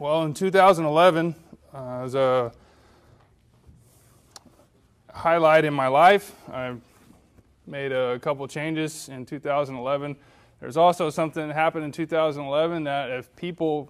Well, 0.00 0.24
in 0.24 0.34
2011, 0.34 1.36
uh, 1.72 1.78
was 2.02 2.16
a 2.16 2.50
highlight 5.12 5.64
in 5.64 5.72
my 5.72 5.86
life. 5.86 6.34
I 6.52 6.74
made 7.64 7.92
a 7.92 8.18
couple 8.18 8.48
changes 8.48 9.08
in 9.08 9.24
2011. 9.24 10.16
There's 10.58 10.76
also 10.76 11.10
something 11.10 11.46
that 11.46 11.54
happened 11.54 11.84
in 11.84 11.92
2011 11.92 12.82
that 12.84 13.08
if 13.08 13.36
people, 13.36 13.88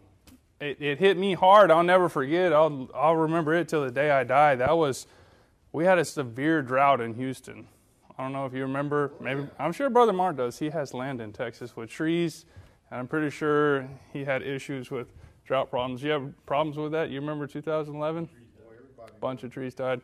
it, 0.61 0.77
it 0.79 0.99
hit 0.99 1.17
me 1.17 1.33
hard. 1.33 1.71
I'll 1.71 1.83
never 1.83 2.11
forget. 2.11 2.53
I'll 2.53 2.91
I'll 2.95 3.17
remember 3.17 3.55
it 3.55 3.71
till 3.71 3.83
the 3.83 3.91
day 3.91 4.11
I 4.11 4.25
die. 4.25 4.57
That 4.57 4.77
was, 4.77 5.07
we 5.73 5.87
had 5.87 5.99
a 5.99 6.05
severe 6.05 6.61
drought 6.61 7.01
in 7.01 7.15
Houston. 7.15 7.67
I 8.19 8.23
don't 8.23 8.33
know 8.33 8.45
if 8.45 8.53
you 8.53 8.61
remember. 8.61 9.13
Maybe 9.21 9.49
I'm 9.59 9.73
sure 9.73 9.89
Brother 9.89 10.13
Mark 10.13 10.37
does. 10.37 10.59
He 10.59 10.69
has 10.69 10.93
land 10.93 11.23
in 11.23 11.33
Texas 11.33 11.75
with 11.75 11.89
trees, 11.89 12.45
and 12.91 13.01
I'm 13.01 13.09
pretty 13.09 13.31
sure 13.31 13.89
he 14.13 14.25
had 14.25 14.43
issues 14.43 14.91
with 14.91 15.09
drought 15.47 15.71
problems. 15.71 16.03
You 16.03 16.11
have 16.11 16.47
problems 16.47 16.77
with 16.77 16.93
that? 16.93 17.11
You 17.11 17.21
remember 17.21 17.47
2011? 17.47 18.29
A 19.07 19.21
bunch 19.21 19.43
of 19.45 19.53
trees 19.53 19.75
died. 19.75 20.01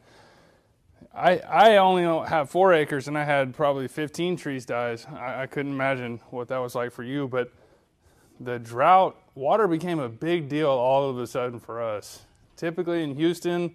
I, 1.14 1.38
I 1.38 1.76
only 1.78 2.04
have 2.28 2.50
four 2.50 2.72
acres 2.72 3.08
and 3.08 3.16
I 3.16 3.24
had 3.24 3.54
probably 3.54 3.88
15 3.88 4.36
trees 4.36 4.64
die. 4.66 4.96
I, 5.12 5.42
I 5.42 5.46
couldn't 5.46 5.72
imagine 5.72 6.20
what 6.30 6.48
that 6.48 6.58
was 6.58 6.74
like 6.74 6.92
for 6.92 7.02
you, 7.02 7.26
but 7.26 7.52
the 8.38 8.58
drought, 8.58 9.16
water 9.34 9.66
became 9.66 9.98
a 9.98 10.08
big 10.08 10.48
deal 10.48 10.68
all 10.68 11.08
of 11.08 11.18
a 11.18 11.26
sudden 11.26 11.58
for 11.58 11.82
us. 11.82 12.22
Typically 12.56 13.02
in 13.02 13.16
Houston, 13.16 13.74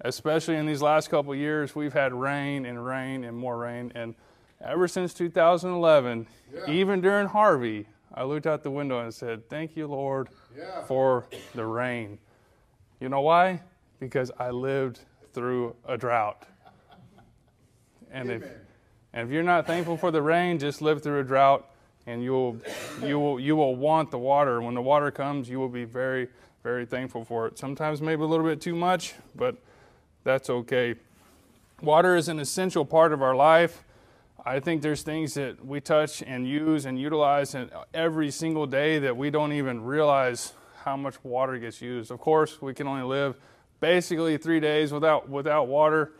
especially 0.00 0.56
in 0.56 0.66
these 0.66 0.82
last 0.82 1.08
couple 1.08 1.32
of 1.32 1.38
years, 1.38 1.74
we've 1.74 1.92
had 1.92 2.12
rain 2.12 2.66
and 2.66 2.84
rain 2.84 3.24
and 3.24 3.36
more 3.36 3.56
rain. 3.56 3.92
And 3.94 4.14
ever 4.60 4.88
since 4.88 5.14
2011, 5.14 6.26
yeah. 6.52 6.70
even 6.70 7.00
during 7.00 7.28
Harvey, 7.28 7.86
I 8.12 8.24
looked 8.24 8.46
out 8.46 8.62
the 8.62 8.70
window 8.70 9.00
and 9.00 9.12
said, 9.12 9.48
Thank 9.48 9.76
you, 9.76 9.86
Lord, 9.86 10.28
yeah. 10.56 10.82
for 10.84 11.26
the 11.54 11.64
rain. 11.64 12.18
You 13.00 13.08
know 13.08 13.20
why? 13.20 13.60
Because 14.00 14.30
I 14.38 14.50
lived 14.50 15.00
through 15.32 15.74
a 15.86 15.96
drought. 15.96 16.46
And 18.10 18.30
if, 18.30 18.44
and 19.12 19.28
if 19.28 19.32
you're 19.32 19.42
not 19.42 19.66
thankful 19.66 19.96
for 19.96 20.10
the 20.10 20.22
rain, 20.22 20.58
just 20.58 20.80
live 20.80 21.02
through 21.02 21.20
a 21.20 21.24
drought 21.24 21.68
and 22.06 22.22
you 22.22 22.32
will, 22.32 22.56
you, 23.02 23.18
will, 23.18 23.40
you 23.40 23.56
will 23.56 23.74
want 23.74 24.10
the 24.10 24.18
water. 24.18 24.60
When 24.60 24.74
the 24.74 24.82
water 24.82 25.10
comes, 25.10 25.48
you 25.48 25.58
will 25.58 25.68
be 25.68 25.84
very, 25.84 26.28
very 26.62 26.86
thankful 26.86 27.24
for 27.24 27.46
it. 27.46 27.58
Sometimes 27.58 28.00
maybe 28.00 28.22
a 28.22 28.26
little 28.26 28.46
bit 28.46 28.60
too 28.60 28.76
much, 28.76 29.14
but 29.34 29.56
that's 30.22 30.50
okay. 30.50 30.94
Water 31.80 32.16
is 32.16 32.28
an 32.28 32.38
essential 32.38 32.84
part 32.84 33.12
of 33.12 33.22
our 33.22 33.34
life. 33.34 33.84
I 34.46 34.60
think 34.60 34.82
there's 34.82 35.02
things 35.02 35.34
that 35.34 35.64
we 35.64 35.80
touch 35.80 36.22
and 36.22 36.46
use 36.46 36.84
and 36.84 36.98
utilize 36.98 37.56
every 37.94 38.30
single 38.30 38.66
day 38.66 38.98
that 38.98 39.16
we 39.16 39.30
don't 39.30 39.52
even 39.52 39.82
realize 39.82 40.52
how 40.82 40.98
much 40.98 41.22
water 41.24 41.58
gets 41.58 41.80
used. 41.80 42.10
Of 42.10 42.20
course, 42.20 42.60
we 42.60 42.74
can 42.74 42.86
only 42.86 43.04
live 43.04 43.36
basically 43.80 44.36
three 44.36 44.60
days 44.60 44.92
without 44.92 45.30
without 45.30 45.68
water. 45.68 46.12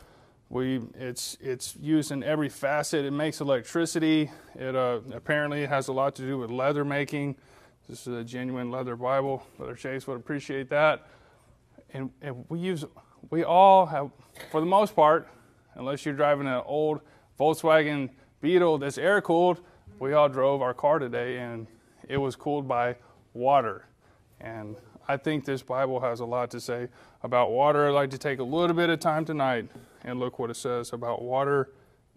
We 0.48 0.80
it's 0.98 1.36
it's 1.38 1.76
used 1.76 2.12
in 2.12 2.22
every 2.22 2.48
facet. 2.48 3.04
It 3.04 3.10
makes 3.10 3.42
electricity. 3.42 4.30
It 4.54 4.74
uh, 4.74 5.00
apparently 5.12 5.66
has 5.66 5.88
a 5.88 5.92
lot 5.92 6.14
to 6.16 6.22
do 6.22 6.38
with 6.38 6.50
leather 6.50 6.84
making. 6.84 7.36
This 7.90 8.06
is 8.06 8.14
a 8.14 8.24
genuine 8.24 8.70
leather 8.70 8.96
Bible. 8.96 9.46
Brother 9.58 9.74
Chase 9.74 10.06
would 10.06 10.16
appreciate 10.16 10.70
that. 10.70 11.06
And, 11.92 12.10
and 12.22 12.46
we 12.48 12.58
use 12.58 12.86
we 13.30 13.44
all 13.44 13.84
have, 13.84 14.10
for 14.50 14.60
the 14.60 14.66
most 14.66 14.96
part, 14.96 15.28
unless 15.74 16.06
you're 16.06 16.14
driving 16.14 16.46
an 16.46 16.62
old 16.64 17.00
Volkswagen 17.38 18.10
Beetle 18.40 18.78
that's 18.78 18.98
air 18.98 19.20
cooled. 19.20 19.60
We 19.98 20.12
all 20.12 20.28
drove 20.28 20.62
our 20.62 20.74
car 20.74 20.98
today 20.98 21.38
and 21.38 21.66
it 22.08 22.18
was 22.18 22.36
cooled 22.36 22.68
by 22.68 22.96
water. 23.32 23.86
And 24.40 24.76
I 25.08 25.16
think 25.16 25.44
this 25.44 25.62
Bible 25.62 26.00
has 26.00 26.20
a 26.20 26.24
lot 26.24 26.50
to 26.52 26.60
say 26.60 26.88
about 27.22 27.50
water. 27.50 27.88
I'd 27.88 27.92
like 27.92 28.10
to 28.10 28.18
take 28.18 28.38
a 28.38 28.44
little 28.44 28.76
bit 28.76 28.90
of 28.90 29.00
time 29.00 29.24
tonight 29.24 29.68
and 30.04 30.18
look 30.20 30.38
what 30.38 30.50
it 30.50 30.56
says 30.56 30.92
about 30.92 31.22
water 31.22 31.70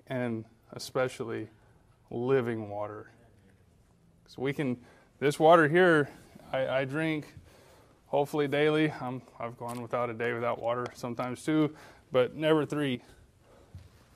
and 0.08 0.46
especially 0.74 1.50
living 2.09 2.70
water. 2.70 3.12
So 4.28 4.41
we 4.41 4.53
can, 4.53 4.78
this 5.20 5.40
water 5.40 5.68
here, 5.68 6.09
I, 6.52 6.68
I 6.68 6.86
drink 6.86 7.34
hopefully 8.08 8.47
daily. 8.47 8.91
i 8.91 9.20
have 9.40 9.58
gone 9.58 9.81
without 9.81 10.09
a 10.09 10.14
day 10.14 10.34
without 10.34 10.62
water 10.62 10.86
sometimes 10.94 11.44
too, 11.44 11.75
but 12.12 12.36
never 12.36 12.66
three. 12.66 13.02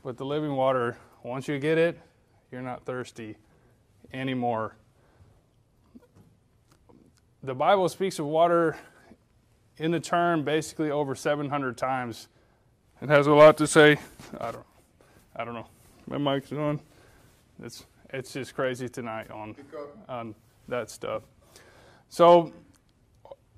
But 0.03 0.17
the 0.17 0.25
living 0.25 0.55
water, 0.55 0.97
once 1.23 1.47
you 1.47 1.59
get 1.59 1.77
it, 1.77 1.99
you're 2.51 2.61
not 2.61 2.85
thirsty 2.85 3.37
anymore. 4.11 4.75
The 7.43 7.53
Bible 7.53 7.87
speaks 7.87 8.17
of 8.17 8.25
water 8.25 8.77
in 9.77 9.91
the 9.91 9.99
term 9.99 10.43
basically 10.43 10.89
over 10.91 11.15
700 11.15 11.77
times. 11.77 12.27
It 13.01 13.09
has 13.09 13.27
a 13.27 13.33
lot 13.33 13.57
to 13.57 13.67
say. 13.67 13.97
I 14.39 14.51
don't, 14.51 14.65
I 15.35 15.43
don't 15.43 15.53
know. 15.53 15.67
My 16.07 16.17
mic's 16.17 16.51
on. 16.51 16.79
It's 17.63 17.85
it's 18.09 18.33
just 18.33 18.55
crazy 18.55 18.89
tonight 18.89 19.31
on 19.31 19.55
on 20.09 20.35
that 20.67 20.89
stuff. 20.89 21.23
So 22.09 22.51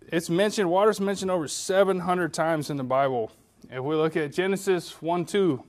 it's 0.08 0.30
mentioned. 0.30 0.70
Water's 0.70 1.00
mentioned 1.00 1.32
over 1.32 1.48
700 1.48 2.34
times 2.34 2.70
in 2.70 2.78
the 2.78 2.84
Bible. 2.84 3.32
If 3.70 3.84
we 3.84 3.96
look 3.96 4.16
at 4.16 4.34
Genesis 4.34 5.02
1 5.02 5.26
2, 5.26 5.64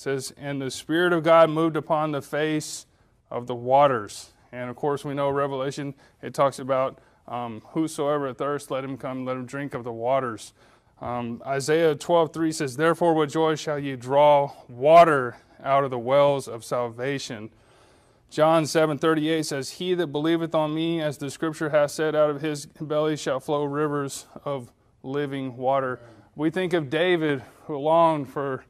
says, 0.00 0.32
And 0.38 0.62
the 0.62 0.70
Spirit 0.70 1.12
of 1.12 1.22
God 1.22 1.50
moved 1.50 1.76
upon 1.76 2.12
the 2.12 2.22
face 2.22 2.86
of 3.30 3.46
the 3.46 3.54
waters. 3.54 4.30
And 4.50 4.70
of 4.70 4.76
course, 4.76 5.04
we 5.04 5.12
know 5.12 5.28
Revelation, 5.28 5.94
it 6.22 6.32
talks 6.32 6.58
about 6.58 6.98
um, 7.28 7.62
whosoever 7.68 8.32
thirsts, 8.32 8.70
let 8.70 8.82
him 8.82 8.96
come, 8.96 9.26
let 9.26 9.36
him 9.36 9.44
drink 9.44 9.74
of 9.74 9.84
the 9.84 9.92
waters. 9.92 10.54
Um, 11.02 11.42
Isaiah 11.46 11.94
12 11.94 12.32
3 12.32 12.52
says, 12.52 12.76
Therefore, 12.76 13.14
with 13.14 13.30
joy 13.30 13.56
shall 13.56 13.78
ye 13.78 13.94
draw 13.94 14.52
water 14.68 15.36
out 15.62 15.84
of 15.84 15.90
the 15.90 15.98
wells 15.98 16.48
of 16.48 16.64
salvation. 16.64 17.50
John 18.30 18.64
7 18.66 18.96
38 18.96 19.44
says, 19.44 19.72
He 19.72 19.92
that 19.94 20.06
believeth 20.06 20.54
on 20.54 20.74
me, 20.74 21.02
as 21.02 21.18
the 21.18 21.30
scripture 21.30 21.70
hath 21.70 21.90
said, 21.90 22.14
out 22.14 22.30
of 22.30 22.40
his 22.40 22.64
belly 22.64 23.16
shall 23.16 23.38
flow 23.38 23.64
rivers 23.64 24.24
of 24.46 24.72
living 25.02 25.58
water. 25.58 26.00
We 26.36 26.48
think 26.48 26.72
of 26.72 26.88
David, 26.88 27.42
who 27.66 27.76
longed 27.76 28.30
for 28.30 28.64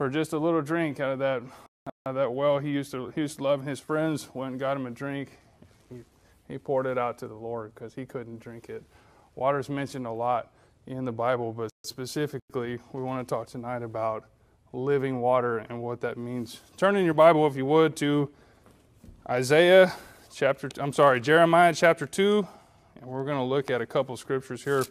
for 0.00 0.08
just 0.08 0.32
a 0.32 0.38
little 0.38 0.62
drink 0.62 0.98
out 0.98 1.12
of 1.12 1.18
that 1.18 1.42
that 2.06 2.32
well. 2.32 2.58
He 2.58 2.70
used 2.70 2.90
to 2.92 3.10
he 3.10 3.20
used 3.20 3.36
to 3.36 3.44
love 3.44 3.66
his 3.66 3.78
friends 3.78 4.30
went 4.32 4.52
and 4.52 4.58
got 4.58 4.74
him 4.74 4.86
a 4.86 4.90
drink. 4.90 5.36
He, 5.90 5.96
he 6.48 6.56
poured 6.56 6.86
it 6.86 6.96
out 6.96 7.18
to 7.18 7.28
the 7.28 7.34
Lord 7.34 7.74
because 7.74 7.92
he 7.92 8.06
couldn't 8.06 8.40
drink 8.40 8.70
it. 8.70 8.82
Water's 9.34 9.68
mentioned 9.68 10.06
a 10.06 10.10
lot 10.10 10.52
in 10.86 11.04
the 11.04 11.12
Bible, 11.12 11.52
but 11.52 11.68
specifically 11.84 12.78
we 12.94 13.02
want 13.02 13.28
to 13.28 13.34
talk 13.34 13.48
tonight 13.48 13.82
about 13.82 14.24
living 14.72 15.20
water 15.20 15.58
and 15.58 15.82
what 15.82 16.00
that 16.00 16.16
means. 16.16 16.62
Turn 16.78 16.96
in 16.96 17.04
your 17.04 17.12
Bible 17.12 17.46
if 17.46 17.54
you 17.54 17.66
would 17.66 17.94
to 17.96 18.30
Isaiah 19.28 19.92
chapter 20.32 20.70
I'm 20.78 20.94
sorry, 20.94 21.20
Jeremiah 21.20 21.74
chapter 21.74 22.06
2, 22.06 22.48
and 23.02 23.10
we're 23.10 23.26
going 23.26 23.36
to 23.36 23.44
look 23.44 23.70
at 23.70 23.82
a 23.82 23.86
couple 23.86 24.16
scriptures 24.16 24.64
here. 24.64 24.78
Of 24.78 24.88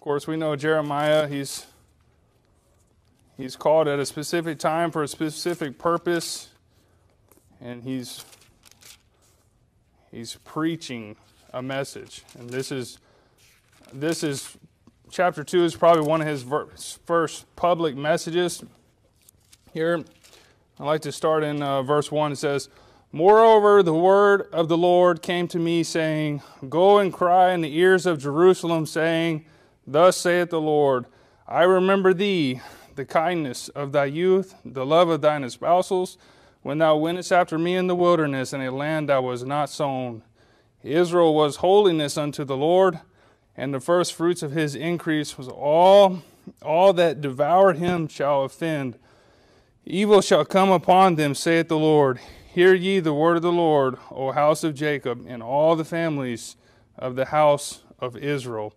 course, 0.00 0.26
we 0.26 0.36
know 0.36 0.54
Jeremiah, 0.54 1.26
he's 1.26 1.64
He's 3.36 3.54
called 3.54 3.86
at 3.86 3.98
a 3.98 4.06
specific 4.06 4.58
time 4.58 4.90
for 4.90 5.02
a 5.02 5.08
specific 5.08 5.78
purpose, 5.78 6.48
and 7.60 7.82
he's 7.82 8.24
he's 10.10 10.36
preaching 10.44 11.16
a 11.52 11.60
message. 11.62 12.22
And 12.38 12.48
this 12.48 12.72
is 12.72 12.98
this 13.92 14.22
is 14.22 14.56
chapter 15.10 15.44
two 15.44 15.64
is 15.64 15.76
probably 15.76 16.06
one 16.06 16.22
of 16.22 16.26
his 16.26 16.44
first 17.04 17.54
public 17.56 17.94
messages. 17.94 18.64
Here, 19.74 20.02
I'd 20.80 20.84
like 20.84 21.02
to 21.02 21.12
start 21.12 21.44
in 21.44 21.62
uh, 21.62 21.82
verse 21.82 22.10
one. 22.10 22.32
It 22.32 22.36
says. 22.36 22.68
Moreover, 23.12 23.82
the 23.82 23.94
word 23.94 24.48
of 24.52 24.68
the 24.68 24.76
Lord 24.76 25.22
came 25.22 25.48
to 25.48 25.58
me, 25.58 25.84
saying, 25.84 26.42
Go 26.68 26.98
and 26.98 27.10
cry 27.10 27.52
in 27.52 27.62
the 27.62 27.74
ears 27.78 28.04
of 28.04 28.18
Jerusalem, 28.18 28.84
saying, 28.84 29.46
Thus 29.86 30.18
saith 30.18 30.50
the 30.50 30.60
Lord, 30.60 31.06
I 31.48 31.62
remember 31.62 32.12
thee, 32.12 32.60
the 32.96 33.04
kindness 33.04 33.68
of 33.70 33.92
thy 33.92 34.06
youth, 34.06 34.54
the 34.64 34.84
love 34.84 35.08
of 35.08 35.20
thine 35.20 35.42
espousals, 35.42 36.16
when 36.62 36.78
thou 36.78 36.96
wentest 36.96 37.30
after 37.30 37.58
me 37.58 37.76
in 37.76 37.86
the 37.86 37.94
wilderness 37.94 38.52
in 38.52 38.60
a 38.60 38.70
land 38.70 39.08
that 39.08 39.22
was 39.22 39.44
not 39.44 39.70
sown. 39.70 40.22
Israel 40.82 41.34
was 41.34 41.56
holiness 41.56 42.16
unto 42.16 42.44
the 42.44 42.56
Lord, 42.56 43.00
and 43.56 43.72
the 43.72 43.80
first 43.80 44.12
fruits 44.14 44.42
of 44.42 44.52
his 44.52 44.74
increase 44.74 45.38
was 45.38 45.48
all 45.48 46.22
all 46.62 46.92
that 46.92 47.20
devour 47.20 47.72
him 47.72 48.08
shall 48.08 48.44
offend. 48.44 48.96
Evil 49.84 50.20
shall 50.20 50.44
come 50.44 50.70
upon 50.70 51.16
them, 51.16 51.34
saith 51.34 51.68
the 51.68 51.78
Lord. 51.78 52.20
Hear 52.52 52.74
ye 52.74 53.00
the 53.00 53.12
word 53.12 53.36
of 53.36 53.42
the 53.42 53.52
Lord, 53.52 53.96
O 54.10 54.32
house 54.32 54.64
of 54.64 54.74
Jacob, 54.74 55.24
and 55.28 55.42
all 55.42 55.76
the 55.76 55.84
families 55.84 56.56
of 56.96 57.16
the 57.16 57.26
house 57.26 57.82
of 57.98 58.16
Israel. 58.16 58.74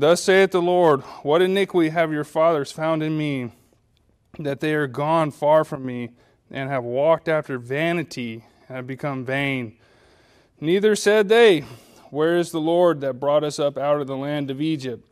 Thus 0.00 0.22
saith 0.22 0.52
the 0.52 0.62
Lord, 0.62 1.00
What 1.24 1.42
iniquity 1.42 1.88
have 1.88 2.12
your 2.12 2.22
fathers 2.22 2.70
found 2.70 3.02
in 3.02 3.18
me, 3.18 3.50
that 4.38 4.60
they 4.60 4.72
are 4.74 4.86
gone 4.86 5.32
far 5.32 5.64
from 5.64 5.84
me, 5.84 6.10
and 6.52 6.70
have 6.70 6.84
walked 6.84 7.26
after 7.26 7.58
vanity, 7.58 8.44
and 8.68 8.76
have 8.76 8.86
become 8.86 9.24
vain. 9.24 9.76
Neither 10.60 10.94
said 10.94 11.28
they, 11.28 11.62
Where 12.10 12.36
is 12.36 12.52
the 12.52 12.60
Lord 12.60 13.00
that 13.00 13.18
brought 13.18 13.42
us 13.42 13.58
up 13.58 13.76
out 13.76 14.00
of 14.00 14.06
the 14.06 14.16
land 14.16 14.52
of 14.52 14.60
Egypt, 14.60 15.04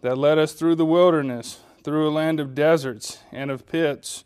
that 0.00 0.16
led 0.16 0.38
us 0.38 0.54
through 0.54 0.76
the 0.76 0.86
wilderness, 0.86 1.60
through 1.84 2.08
a 2.08 2.10
land 2.10 2.40
of 2.40 2.54
deserts 2.54 3.18
and 3.30 3.50
of 3.50 3.66
pits, 3.66 4.24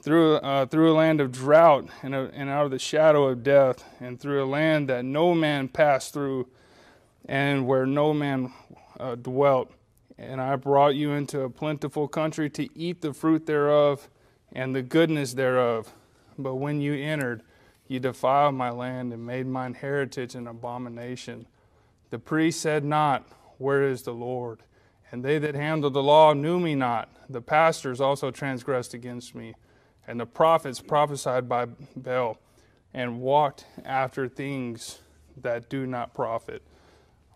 through, 0.00 0.36
uh, 0.36 0.64
through 0.64 0.90
a 0.90 0.96
land 0.96 1.20
of 1.20 1.30
drought 1.30 1.90
and, 2.02 2.14
a, 2.14 2.30
and 2.32 2.48
out 2.48 2.64
of 2.64 2.70
the 2.70 2.78
shadow 2.78 3.28
of 3.28 3.42
death, 3.42 3.84
and 4.00 4.18
through 4.18 4.42
a 4.42 4.48
land 4.48 4.88
that 4.88 5.04
no 5.04 5.34
man 5.34 5.68
passed 5.68 6.14
through, 6.14 6.48
and 7.26 7.66
where 7.66 7.84
no 7.84 8.14
man 8.14 8.50
uh, 9.02 9.14
dwelt? 9.16 9.72
And 10.18 10.40
I 10.40 10.56
brought 10.56 10.94
you 10.94 11.12
into 11.12 11.40
a 11.40 11.50
plentiful 11.50 12.06
country 12.06 12.48
to 12.50 12.68
eat 12.78 13.00
the 13.00 13.12
fruit 13.12 13.46
thereof 13.46 14.08
and 14.52 14.74
the 14.74 14.82
goodness 14.82 15.34
thereof. 15.34 15.92
But 16.38 16.56
when 16.56 16.80
you 16.80 16.94
entered, 16.94 17.42
you 17.88 18.00
defiled 18.00 18.54
my 18.54 18.70
land 18.70 19.12
and 19.12 19.26
made 19.26 19.46
mine 19.46 19.74
heritage 19.74 20.34
an 20.34 20.46
abomination. 20.46 21.46
The 22.10 22.18
priest 22.18 22.60
said 22.60 22.84
not, 22.84 23.26
Where 23.58 23.82
is 23.82 24.02
the 24.02 24.14
Lord? 24.14 24.62
And 25.10 25.24
they 25.24 25.38
that 25.38 25.54
handled 25.54 25.92
the 25.92 26.02
law 26.02 26.32
knew 26.32 26.58
me 26.58 26.74
not. 26.74 27.10
The 27.28 27.42
pastors 27.42 28.00
also 28.00 28.30
transgressed 28.30 28.94
against 28.94 29.34
me. 29.34 29.54
And 30.06 30.18
the 30.18 30.26
prophets 30.26 30.80
prophesied 30.80 31.48
by 31.48 31.66
Baal 31.94 32.38
and 32.94 33.20
walked 33.20 33.66
after 33.84 34.28
things 34.28 35.00
that 35.36 35.68
do 35.68 35.86
not 35.86 36.14
profit. 36.14 36.62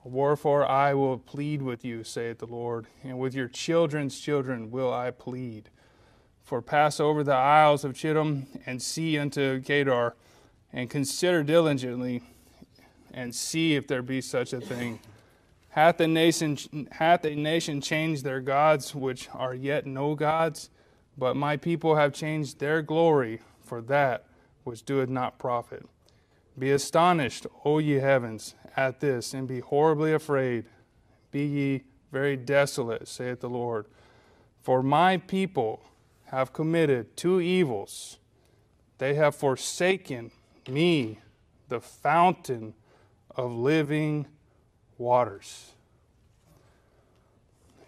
Wherefore 0.07 0.65
I 0.65 0.95
will 0.95 1.19
plead 1.19 1.63
with 1.63 1.85
you, 1.85 2.05
saith 2.05 2.39
the 2.39 2.47
Lord, 2.47 2.87
and 3.03 3.19
with 3.19 3.35
your 3.35 3.49
children's 3.49 4.21
children 4.21 4.71
will 4.71 4.93
I 4.93 5.11
plead. 5.11 5.69
For 6.45 6.63
pass 6.63 7.01
over 7.01 7.25
the 7.25 7.35
isles 7.35 7.85
of 7.85 7.95
Chittim 7.95 8.47
and 8.67 8.81
see 8.81 9.19
unto 9.19 9.61
Kedar, 9.63 10.15
and 10.73 10.89
consider 10.89 11.43
diligently, 11.43 12.23
and 13.13 13.35
see 13.35 13.75
if 13.75 13.89
there 13.89 14.01
be 14.01 14.21
such 14.21 14.53
a 14.53 14.61
thing. 14.61 15.01
Hath 15.71 15.99
a 15.99 16.07
nation, 16.07 16.89
hath 16.93 17.25
a 17.25 17.35
nation 17.35 17.81
changed 17.81 18.23
their 18.23 18.41
gods, 18.41 18.95
which 18.95 19.29
are 19.35 19.55
yet 19.55 19.87
no 19.87 20.15
gods? 20.15 20.71
But 21.19 21.35
my 21.35 21.57
people 21.57 21.97
have 21.97 22.13
changed 22.13 22.61
their 22.61 22.81
glory 22.81 23.41
for 23.61 23.81
that 23.83 24.27
which 24.63 24.85
doeth 24.85 25.09
not 25.09 25.41
profit. 25.41 25.85
Be 26.57 26.71
astonished, 26.71 27.49
O 27.65 27.79
ye 27.79 27.97
heavens, 27.97 28.55
at 28.77 29.01
this, 29.01 29.35
and 29.35 29.49
be 29.49 29.61
horribly 29.61 30.13
afraid. 30.13 30.67
Be 31.31 31.45
ye 31.45 31.83
very 32.13 32.37
desolate, 32.37 33.09
saith 33.09 33.41
the 33.41 33.49
Lord. 33.49 33.87
For 34.63 34.83
my 34.83 35.17
people 35.19 35.83
have 36.27 36.53
committed 36.53 37.17
two 37.17 37.41
evils. 37.41 38.19
They 38.99 39.15
have 39.15 39.35
forsaken 39.35 40.31
me, 40.69 41.21
the 41.69 41.81
fountain 41.81 42.75
of 43.31 43.53
living 43.53 44.27
waters. 44.99 45.73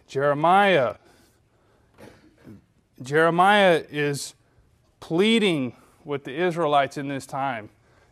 Jeremiah. 0.06 0.96
Jeremiah 3.02 3.84
is 3.90 4.34
pleading 5.00 5.74
with 6.04 6.24
the 6.24 6.34
Israelites 6.34 6.96
in 6.96 7.08
this 7.08 7.26
time 7.26 7.70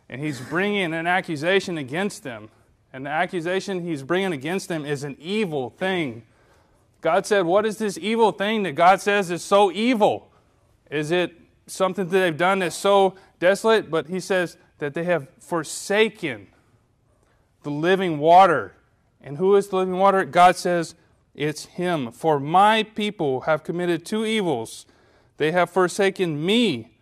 and 0.09 0.21
he's 0.21 0.39
bringing 0.39 0.93
an 0.93 1.07
accusation 1.07 1.77
against 1.77 2.23
them. 2.23 2.49
And 2.93 3.05
the 3.05 3.09
accusation 3.09 3.81
he's 3.81 4.03
bringing 4.03 4.33
against 4.33 4.69
them 4.69 4.85
is 4.85 5.03
an 5.03 5.17
evil 5.19 5.69
thing. 5.69 6.23
God 7.01 7.25
said, 7.25 7.45
What 7.45 7.65
is 7.65 7.77
this 7.77 7.97
evil 7.97 8.31
thing 8.31 8.63
that 8.63 8.73
God 8.73 9.01
says 9.01 9.29
is 9.29 9.43
so 9.43 9.71
evil? 9.71 10.31
Is 10.89 11.11
it 11.11 11.35
something 11.67 12.07
that 12.07 12.17
they've 12.17 12.37
done 12.37 12.59
that's 12.59 12.75
so 12.75 13.15
desolate? 13.39 13.91
But 13.91 14.07
he 14.07 14.19
says 14.19 14.57
that 14.79 14.93
they 14.93 15.03
have 15.03 15.27
forsaken 15.39 16.47
the 17.63 17.71
living 17.71 18.17
water. 18.19 18.73
And 19.21 19.37
who 19.37 19.55
is 19.55 19.67
the 19.67 19.77
living 19.77 19.97
water? 19.97 20.23
God 20.25 20.55
says, 20.55 20.95
It's 21.35 21.65
Him. 21.65 22.11
For 22.11 22.39
my 22.39 22.83
people 22.83 23.41
have 23.41 23.63
committed 23.63 24.05
two 24.05 24.25
evils. 24.25 24.85
They 25.37 25.51
have 25.51 25.69
forsaken 25.69 26.43
me, 26.43 26.97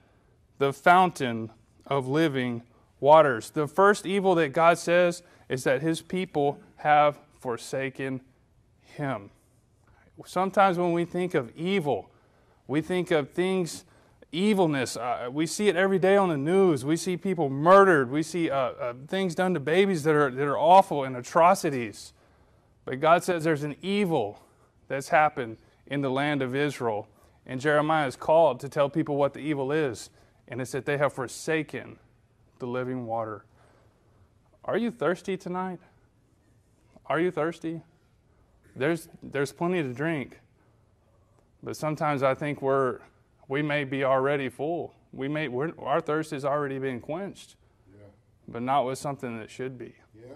the 0.58 0.74
fountain 0.74 1.52
of 1.86 2.08
living 2.08 2.64
waters. 3.00 3.52
The 3.52 3.68
first 3.68 4.06
evil 4.06 4.36
that 4.36 4.50
God 4.50 4.78
says 4.78 5.24
is 5.50 5.64
that 5.64 5.82
his 5.82 6.02
people 6.02 6.60
have 6.78 7.20
forsaken 7.40 8.22
him. 8.82 9.30
Sometimes 10.26 10.78
when 10.78 10.94
we 10.94 11.06
think 11.06 11.34
of 11.34 11.56
evil, 11.56 12.10
we 12.68 12.82
think 12.82 13.12
of 13.12 13.32
things, 13.32 13.86
evilness. 14.32 14.98
Uh, 14.98 15.30
we 15.32 15.46
see 15.46 15.68
it 15.68 15.76
every 15.76 16.00
day 16.00 16.16
on 16.16 16.30
the 16.30 16.38
news. 16.38 16.84
We 16.84 16.98
see 16.98 17.18
people 17.18 17.50
murdered. 17.50 18.10
We 18.10 18.24
see 18.24 18.50
uh, 18.50 18.58
uh, 18.58 18.94
things 19.08 19.36
done 19.36 19.54
to 19.54 19.60
babies 19.60 20.04
that 20.04 20.16
are, 20.16 20.32
that 20.32 20.48
are 20.48 20.58
awful 20.58 21.04
and 21.04 21.16
atrocities. 21.16 22.14
But 22.86 23.00
God 23.00 23.24
says 23.24 23.44
there's 23.44 23.64
an 23.64 23.76
evil 23.82 24.42
that's 24.88 25.10
happened 25.10 25.58
in 25.88 26.02
the 26.02 26.10
land 26.10 26.42
of 26.42 26.56
Israel. 26.56 27.08
And 27.46 27.60
Jeremiah 27.62 28.08
is 28.08 28.16
called 28.16 28.60
to 28.62 28.70
tell 28.70 28.90
people 28.90 29.16
what 29.16 29.34
the 29.34 29.40
evil 29.40 29.72
is. 29.72 30.10
And 30.48 30.62
it's 30.62 30.72
that 30.72 30.86
they 30.86 30.98
have 30.98 31.14
forsaken 31.14 31.98
the 32.60 32.68
living 32.68 33.06
water. 33.06 33.46
Are 34.66 34.78
you 34.78 34.90
thirsty 34.90 35.38
tonight? 35.38 35.80
Are 37.06 37.20
you 37.20 37.30
thirsty? 37.30 37.82
There's, 38.76 39.08
there's 39.22 39.52
plenty 39.52 39.84
to 39.84 39.94
drink. 39.94 40.40
But 41.62 41.78
sometimes 41.78 42.24
I 42.24 42.34
think 42.34 42.64
we're, 42.64 43.00
we 43.48 43.62
may 43.62 43.84
be 43.84 44.04
already 44.04 44.50
full. 44.50 44.96
We 45.14 45.28
may, 45.28 45.50
our 45.78 46.02
thirst 46.02 46.32
has 46.32 46.44
already 46.44 46.80
been 46.80 47.00
quenched, 47.00 47.56
yeah. 47.94 48.08
but 48.48 48.64
not 48.64 48.86
with 48.86 48.98
something 48.98 49.38
that 49.40 49.52
should 49.52 49.78
be. 49.78 49.94
Yeah. 50.16 50.34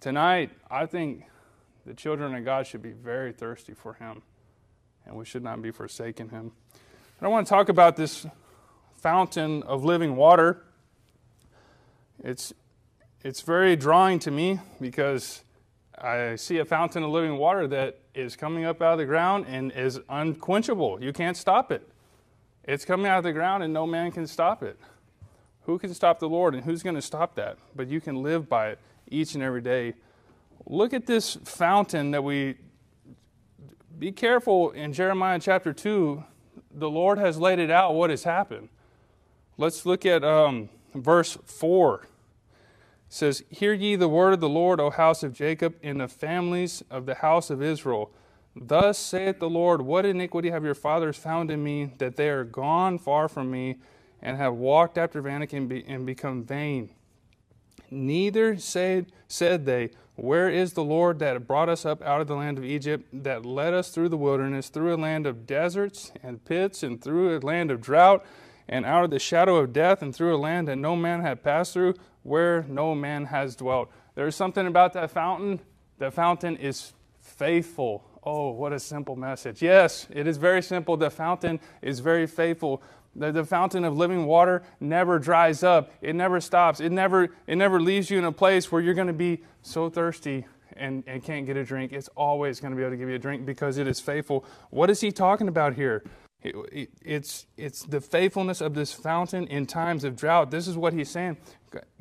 Tonight, 0.00 0.50
I 0.70 0.84
think 0.84 1.24
the 1.86 1.94
children 1.94 2.34
of 2.34 2.44
God 2.44 2.66
should 2.66 2.82
be 2.82 2.92
very 2.92 3.32
thirsty 3.32 3.72
for 3.72 3.94
Him, 3.94 4.22
and 5.06 5.16
we 5.16 5.24
should 5.24 5.42
not 5.42 5.62
be 5.62 5.70
forsaking 5.70 6.28
Him. 6.28 6.52
And 7.18 7.26
I 7.26 7.28
want 7.28 7.46
to 7.46 7.50
talk 7.50 7.70
about 7.70 7.96
this 7.96 8.26
fountain 8.94 9.62
of 9.62 9.84
living 9.84 10.16
water. 10.16 10.64
It's, 12.22 12.52
it's 13.24 13.40
very 13.40 13.74
drawing 13.74 14.18
to 14.18 14.30
me 14.30 14.60
because 14.82 15.42
I 15.96 16.36
see 16.36 16.58
a 16.58 16.64
fountain 16.66 17.02
of 17.02 17.10
living 17.10 17.38
water 17.38 17.66
that 17.68 17.98
is 18.14 18.36
coming 18.36 18.66
up 18.66 18.82
out 18.82 18.92
of 18.92 18.98
the 18.98 19.06
ground 19.06 19.46
and 19.48 19.72
is 19.72 19.98
unquenchable. 20.10 21.02
You 21.02 21.14
can't 21.14 21.36
stop 21.36 21.72
it. 21.72 21.88
It's 22.64 22.84
coming 22.84 23.06
out 23.06 23.18
of 23.18 23.24
the 23.24 23.32
ground 23.32 23.62
and 23.62 23.72
no 23.72 23.86
man 23.86 24.12
can 24.12 24.26
stop 24.26 24.62
it. 24.62 24.78
Who 25.62 25.78
can 25.78 25.94
stop 25.94 26.18
the 26.18 26.28
Lord 26.28 26.54
and 26.54 26.62
who's 26.62 26.82
going 26.82 26.96
to 26.96 27.02
stop 27.02 27.34
that? 27.36 27.56
But 27.74 27.88
you 27.88 27.98
can 27.98 28.22
live 28.22 28.46
by 28.46 28.68
it 28.68 28.78
each 29.08 29.34
and 29.34 29.42
every 29.42 29.62
day. 29.62 29.94
Look 30.66 30.92
at 30.92 31.06
this 31.06 31.38
fountain 31.44 32.10
that 32.10 32.22
we 32.22 32.56
be 33.98 34.12
careful 34.12 34.70
in 34.72 34.92
Jeremiah 34.92 35.38
chapter 35.38 35.72
2. 35.72 36.22
The 36.74 36.90
Lord 36.90 37.16
has 37.16 37.38
laid 37.38 37.58
it 37.58 37.70
out 37.70 37.94
what 37.94 38.10
has 38.10 38.24
happened. 38.24 38.68
Let's 39.56 39.86
look 39.86 40.04
at 40.04 40.22
um, 40.22 40.68
verse 40.94 41.38
4. 41.46 42.06
Says, 43.14 43.44
Hear 43.48 43.72
ye 43.72 43.94
the 43.94 44.08
word 44.08 44.34
of 44.34 44.40
the 44.40 44.48
Lord, 44.48 44.80
O 44.80 44.90
house 44.90 45.22
of 45.22 45.32
Jacob, 45.32 45.76
and 45.84 46.00
the 46.00 46.08
families 46.08 46.82
of 46.90 47.06
the 47.06 47.14
house 47.14 47.48
of 47.48 47.62
Israel. 47.62 48.10
Thus 48.56 48.98
saith 48.98 49.38
the 49.38 49.48
Lord, 49.48 49.82
What 49.82 50.04
iniquity 50.04 50.50
have 50.50 50.64
your 50.64 50.74
fathers 50.74 51.16
found 51.16 51.48
in 51.48 51.62
me, 51.62 51.92
that 51.98 52.16
they 52.16 52.28
are 52.28 52.42
gone 52.42 52.98
far 52.98 53.28
from 53.28 53.52
me, 53.52 53.76
and 54.20 54.36
have 54.36 54.54
walked 54.54 54.98
after 54.98 55.22
vanity 55.22 55.56
and, 55.56 55.68
be, 55.68 55.84
and 55.86 56.04
become 56.04 56.42
vain? 56.42 56.90
Neither 57.88 58.58
said, 58.58 59.12
said 59.28 59.64
they, 59.64 59.90
Where 60.16 60.50
is 60.50 60.72
the 60.72 60.82
Lord 60.82 61.20
that 61.20 61.46
brought 61.46 61.68
us 61.68 61.86
up 61.86 62.02
out 62.02 62.20
of 62.20 62.26
the 62.26 62.34
land 62.34 62.58
of 62.58 62.64
Egypt, 62.64 63.06
that 63.12 63.46
led 63.46 63.74
us 63.74 63.90
through 63.90 64.08
the 64.08 64.16
wilderness, 64.16 64.70
through 64.70 64.92
a 64.92 64.96
land 64.96 65.24
of 65.24 65.46
deserts 65.46 66.10
and 66.20 66.44
pits, 66.44 66.82
and 66.82 67.00
through 67.00 67.38
a 67.38 67.38
land 67.38 67.70
of 67.70 67.80
drought? 67.80 68.26
and 68.68 68.86
out 68.86 69.04
of 69.04 69.10
the 69.10 69.18
shadow 69.18 69.56
of 69.56 69.72
death 69.72 70.02
and 70.02 70.14
through 70.14 70.34
a 70.34 70.38
land 70.38 70.68
that 70.68 70.76
no 70.76 70.96
man 70.96 71.20
had 71.20 71.42
passed 71.42 71.72
through, 71.72 71.94
where 72.24 72.64
no 72.68 72.94
man 72.94 73.26
has 73.26 73.54
dwelt. 73.54 73.90
There's 74.16 74.34
something 74.34 74.66
about 74.66 74.92
that 74.94 75.10
fountain. 75.10 75.60
The 75.98 76.10
fountain 76.10 76.56
is 76.56 76.92
faithful. 77.20 78.04
Oh, 78.24 78.50
what 78.50 78.72
a 78.72 78.80
simple 78.80 79.14
message. 79.14 79.62
Yes, 79.62 80.08
it 80.10 80.26
is 80.26 80.38
very 80.38 80.62
simple. 80.62 80.96
The 80.96 81.10
fountain 81.10 81.60
is 81.82 82.00
very 82.00 82.26
faithful. 82.26 82.82
The, 83.14 83.30
the 83.30 83.44
fountain 83.44 83.84
of 83.84 83.96
living 83.96 84.26
water 84.26 84.62
never 84.80 85.18
dries 85.18 85.62
up. 85.62 85.92
It 86.00 86.16
never 86.16 86.40
stops. 86.40 86.80
It 86.80 86.90
never, 86.90 87.28
it 87.46 87.56
never 87.56 87.80
leaves 87.80 88.10
you 88.10 88.18
in 88.18 88.24
a 88.24 88.32
place 88.32 88.72
where 88.72 88.80
you're 88.80 88.94
going 88.94 89.06
to 89.06 89.12
be 89.12 89.42
so 89.62 89.88
thirsty 89.88 90.46
and, 90.76 91.04
and 91.06 91.22
can't 91.22 91.46
get 91.46 91.56
a 91.56 91.64
drink. 91.64 91.92
It's 91.92 92.08
always 92.16 92.58
going 92.60 92.72
to 92.72 92.76
be 92.76 92.82
able 92.82 92.92
to 92.92 92.96
give 92.96 93.08
you 93.08 93.14
a 93.14 93.20
drink 93.20 93.46
because 93.46 93.78
it 93.78 93.86
is 93.86 94.00
faithful. 94.00 94.44
What 94.70 94.90
is 94.90 95.00
he 95.00 95.12
talking 95.12 95.48
about 95.48 95.74
here? 95.74 96.02
It's, 96.44 97.46
it's 97.56 97.82
the 97.82 98.00
faithfulness 98.00 98.60
of 98.60 98.74
this 98.74 98.92
fountain 98.92 99.46
in 99.46 99.66
times 99.66 100.04
of 100.04 100.16
drought. 100.16 100.50
This 100.50 100.68
is 100.68 100.76
what 100.76 100.92
he's 100.92 101.08
saying. 101.08 101.38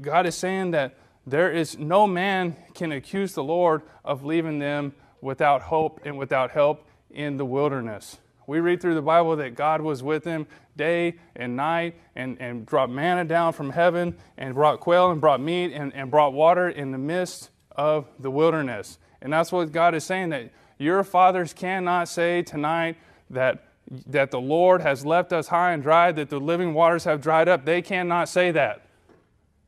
God 0.01 0.25
is 0.25 0.35
saying 0.35 0.71
that 0.71 0.95
there 1.25 1.51
is 1.51 1.77
no 1.77 2.05
man 2.05 2.55
can 2.73 2.91
accuse 2.91 3.33
the 3.33 3.43
Lord 3.43 3.81
of 4.03 4.25
leaving 4.25 4.59
them 4.59 4.93
without 5.21 5.62
hope 5.62 6.01
and 6.03 6.17
without 6.17 6.51
help 6.51 6.85
in 7.09 7.38
the 7.38 7.45
wilderness. 7.45 8.17
We 8.45 8.59
read 8.59 8.81
through 8.81 8.95
the 8.95 9.01
Bible 9.01 9.38
that 9.38 9.55
God 9.55 9.79
was 9.81 10.03
with 10.03 10.25
them 10.25 10.47
day 10.75 11.15
and 11.35 11.55
night 11.55 11.95
and, 12.15 12.38
and 12.41 12.65
brought 12.65 12.89
manna 12.89 13.23
down 13.23 13.53
from 13.53 13.69
heaven 13.69 14.17
and 14.38 14.53
brought 14.53 14.81
quail 14.81 15.12
and 15.12 15.21
brought 15.21 15.39
meat 15.39 15.71
and, 15.71 15.93
and 15.93 16.12
brought 16.12 16.33
water 16.33 16.67
in 16.67 16.91
the 16.91 16.97
midst 16.97 17.51
of 17.71 18.07
the 18.19 18.29
wilderness. 18.29 19.00
And 19.21 19.31
that's 19.31 19.51
what 19.51 19.71
God 19.71 19.95
is 19.95 20.03
saying 20.03 20.29
that 20.29 20.51
your 20.77 21.03
fathers 21.05 21.53
cannot 21.53 22.09
say 22.09 22.41
tonight 22.41 22.97
that, 23.29 23.63
that 24.07 24.31
the 24.31 24.39
Lord 24.39 24.81
has 24.81 25.05
left 25.05 25.33
us 25.33 25.47
high 25.47 25.71
and 25.71 25.83
dry, 25.83 26.11
that 26.11 26.29
the 26.29 26.39
living 26.39 26.73
waters 26.73 27.03
have 27.03 27.21
dried 27.21 27.47
up. 27.47 27.65
They 27.65 27.81
cannot 27.81 28.29
say 28.29 28.51
that. 28.51 28.85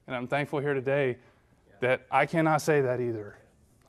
And 0.07 0.15
I'm 0.15 0.27
thankful 0.27 0.59
here 0.59 0.73
today 0.73 1.17
that 1.81 2.05
I 2.09 2.25
cannot 2.25 2.61
say 2.61 2.81
that 2.81 3.01
either. 3.01 3.37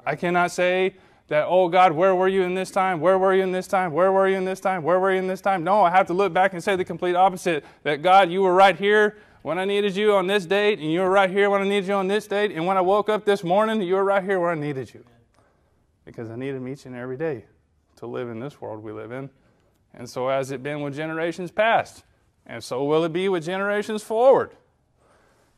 I 0.04 0.16
cannot 0.16 0.50
say 0.50 0.96
that, 1.28 1.46
oh 1.48 1.68
God, 1.68 1.92
where 1.92 2.14
were 2.14 2.28
you 2.28 2.42
in 2.42 2.54
this 2.54 2.70
time? 2.70 3.00
Where 3.00 3.18
were 3.18 3.34
you 3.34 3.42
in 3.42 3.52
this 3.52 3.66
time? 3.66 3.92
Where 3.92 4.12
were 4.12 4.28
you 4.28 4.36
in 4.36 4.44
this 4.44 4.60
time? 4.60 4.82
Where 4.82 5.00
were 5.00 5.12
you 5.12 5.18
in 5.18 5.26
this 5.26 5.40
time? 5.40 5.64
No, 5.64 5.82
I 5.82 5.90
have 5.90 6.06
to 6.08 6.14
look 6.14 6.32
back 6.32 6.52
and 6.52 6.62
say 6.62 6.76
the 6.76 6.84
complete 6.84 7.16
opposite 7.16 7.64
that 7.82 8.02
God, 8.02 8.30
you 8.30 8.42
were 8.42 8.54
right 8.54 8.76
here 8.76 9.18
when 9.42 9.58
I 9.58 9.64
needed 9.64 9.94
you 9.94 10.12
on 10.14 10.26
this 10.26 10.44
date, 10.44 10.80
and 10.80 10.90
you 10.90 10.98
were 11.00 11.10
right 11.10 11.30
here 11.30 11.50
when 11.50 11.62
I 11.62 11.68
needed 11.68 11.86
you 11.86 11.94
on 11.94 12.08
this 12.08 12.26
date, 12.26 12.50
and 12.50 12.66
when 12.66 12.76
I 12.76 12.80
woke 12.80 13.08
up 13.08 13.24
this 13.24 13.44
morning, 13.44 13.80
you 13.80 13.94
were 13.94 14.02
right 14.02 14.22
here 14.22 14.40
where 14.40 14.50
I 14.50 14.56
needed 14.56 14.92
you. 14.92 15.04
Because 16.04 16.30
I 16.30 16.36
need 16.36 16.54
Him 16.54 16.66
each 16.66 16.84
and 16.84 16.96
every 16.96 17.16
day 17.16 17.44
to 17.96 18.06
live 18.06 18.28
in 18.28 18.40
this 18.40 18.60
world 18.60 18.82
we 18.82 18.90
live 18.90 19.12
in. 19.12 19.30
And 19.96 20.08
so 20.08 20.28
has 20.28 20.50
it 20.50 20.62
been 20.62 20.82
with 20.82 20.94
generations 20.94 21.50
past, 21.50 22.04
and 22.44 22.62
so 22.62 22.84
will 22.84 23.04
it 23.04 23.12
be 23.12 23.28
with 23.28 23.44
generations 23.44 24.02
forward. 24.02 24.50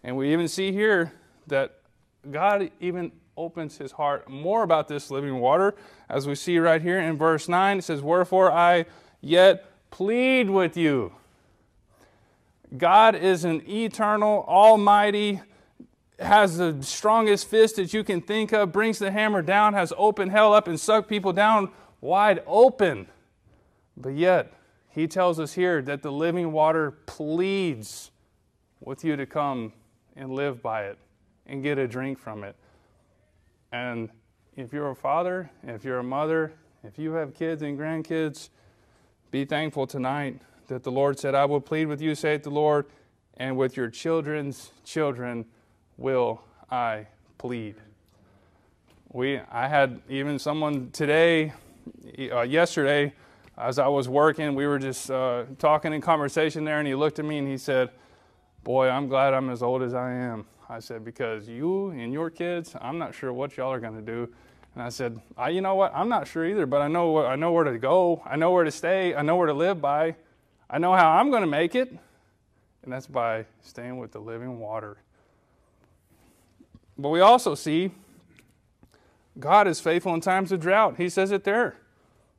And 0.04 0.16
we 0.16 0.32
even 0.32 0.46
see 0.48 0.72
here 0.72 1.12
that 1.48 1.80
God 2.30 2.70
even 2.80 3.12
opens 3.36 3.78
his 3.78 3.92
heart 3.92 4.28
more 4.28 4.62
about 4.62 4.88
this 4.88 5.10
living 5.10 5.38
water. 5.38 5.74
As 6.08 6.26
we 6.26 6.34
see 6.34 6.58
right 6.58 6.80
here 6.80 6.98
in 6.98 7.16
verse 7.16 7.48
9, 7.48 7.78
it 7.78 7.84
says, 7.84 8.00
Wherefore 8.00 8.52
I 8.52 8.86
yet 9.20 9.64
plead 9.90 10.50
with 10.50 10.76
you. 10.76 11.12
God 12.76 13.14
is 13.14 13.44
an 13.44 13.62
eternal, 13.68 14.44
almighty, 14.46 15.40
has 16.18 16.58
the 16.58 16.76
strongest 16.80 17.48
fist 17.48 17.76
that 17.76 17.94
you 17.94 18.04
can 18.04 18.20
think 18.20 18.52
of, 18.52 18.72
brings 18.72 18.98
the 18.98 19.10
hammer 19.10 19.40
down, 19.40 19.72
has 19.74 19.92
opened 19.96 20.32
hell 20.32 20.52
up 20.52 20.68
and 20.68 20.78
sucked 20.78 21.08
people 21.08 21.32
down 21.32 21.70
wide 22.00 22.42
open. 22.46 23.06
But 24.00 24.14
yet, 24.14 24.52
he 24.90 25.06
tells 25.06 25.38
us 25.40 25.52
here 25.54 25.82
that 25.82 26.02
the 26.02 26.12
living 26.12 26.52
water 26.52 26.92
pleads 27.06 28.10
with 28.80 29.04
you 29.04 29.16
to 29.16 29.26
come 29.26 29.72
and 30.16 30.32
live 30.32 30.62
by 30.62 30.84
it 30.84 30.98
and 31.46 31.62
get 31.62 31.78
a 31.78 31.88
drink 31.88 32.18
from 32.18 32.44
it. 32.44 32.56
And 33.72 34.08
if 34.56 34.72
you're 34.72 34.90
a 34.90 34.96
father, 34.96 35.50
if 35.64 35.84
you're 35.84 35.98
a 35.98 36.04
mother, 36.04 36.52
if 36.84 36.98
you 36.98 37.12
have 37.12 37.34
kids 37.34 37.62
and 37.62 37.78
grandkids, 37.78 38.50
be 39.30 39.44
thankful 39.44 39.86
tonight 39.86 40.40
that 40.68 40.82
the 40.82 40.92
Lord 40.92 41.18
said, 41.18 41.34
I 41.34 41.44
will 41.44 41.60
plead 41.60 41.86
with 41.86 42.00
you, 42.00 42.14
saith 42.14 42.42
the 42.42 42.50
Lord, 42.50 42.86
and 43.36 43.56
with 43.56 43.76
your 43.76 43.88
children's 43.88 44.70
children 44.84 45.44
will 45.96 46.42
I 46.70 47.06
plead. 47.36 47.76
We, 49.12 49.40
I 49.50 49.68
had 49.68 50.00
even 50.08 50.38
someone 50.38 50.90
today, 50.92 51.52
uh, 52.32 52.42
yesterday, 52.42 53.14
as 53.58 53.78
I 53.78 53.88
was 53.88 54.08
working, 54.08 54.54
we 54.54 54.66
were 54.66 54.78
just 54.78 55.10
uh, 55.10 55.44
talking 55.58 55.92
in 55.92 56.00
conversation 56.00 56.64
there, 56.64 56.78
and 56.78 56.86
he 56.86 56.94
looked 56.94 57.18
at 57.18 57.24
me 57.24 57.38
and 57.38 57.48
he 57.48 57.58
said, 57.58 57.90
Boy, 58.62 58.88
I'm 58.88 59.08
glad 59.08 59.34
I'm 59.34 59.50
as 59.50 59.62
old 59.62 59.82
as 59.82 59.94
I 59.94 60.12
am. 60.12 60.46
I 60.68 60.80
said, 60.80 61.04
because 61.04 61.48
you 61.48 61.88
and 61.90 62.12
your 62.12 62.28
kids, 62.28 62.76
I'm 62.80 62.98
not 62.98 63.14
sure 63.14 63.32
what 63.32 63.56
y'all 63.56 63.72
are 63.72 63.80
going 63.80 63.94
to 63.94 64.02
do. 64.02 64.28
And 64.74 64.82
I 64.82 64.90
said, 64.90 65.18
I, 65.36 65.48
you 65.48 65.62
know 65.62 65.74
what? 65.74 65.92
I'm 65.94 66.08
not 66.08 66.28
sure 66.28 66.44
either, 66.44 66.66
but 66.66 66.82
I 66.82 66.88
know, 66.88 67.24
I 67.24 67.36
know 67.36 67.52
where 67.52 67.64
to 67.64 67.78
go. 67.78 68.22
I 68.26 68.36
know 68.36 68.50
where 68.50 68.64
to 68.64 68.70
stay. 68.70 69.14
I 69.14 69.22
know 69.22 69.36
where 69.36 69.46
to 69.46 69.54
live 69.54 69.80
by. 69.80 70.16
I 70.68 70.78
know 70.78 70.92
how 70.92 71.12
I'm 71.12 71.30
going 71.30 71.40
to 71.40 71.48
make 71.48 71.74
it. 71.74 71.88
And 72.82 72.92
that's 72.92 73.06
by 73.06 73.46
staying 73.62 73.96
with 73.96 74.12
the 74.12 74.20
living 74.20 74.58
water. 74.58 74.98
But 76.98 77.08
we 77.08 77.20
also 77.20 77.54
see 77.54 77.90
God 79.38 79.66
is 79.66 79.80
faithful 79.80 80.12
in 80.14 80.20
times 80.20 80.52
of 80.52 80.60
drought. 80.60 80.96
He 80.98 81.08
says 81.08 81.32
it 81.32 81.44
there. 81.44 81.76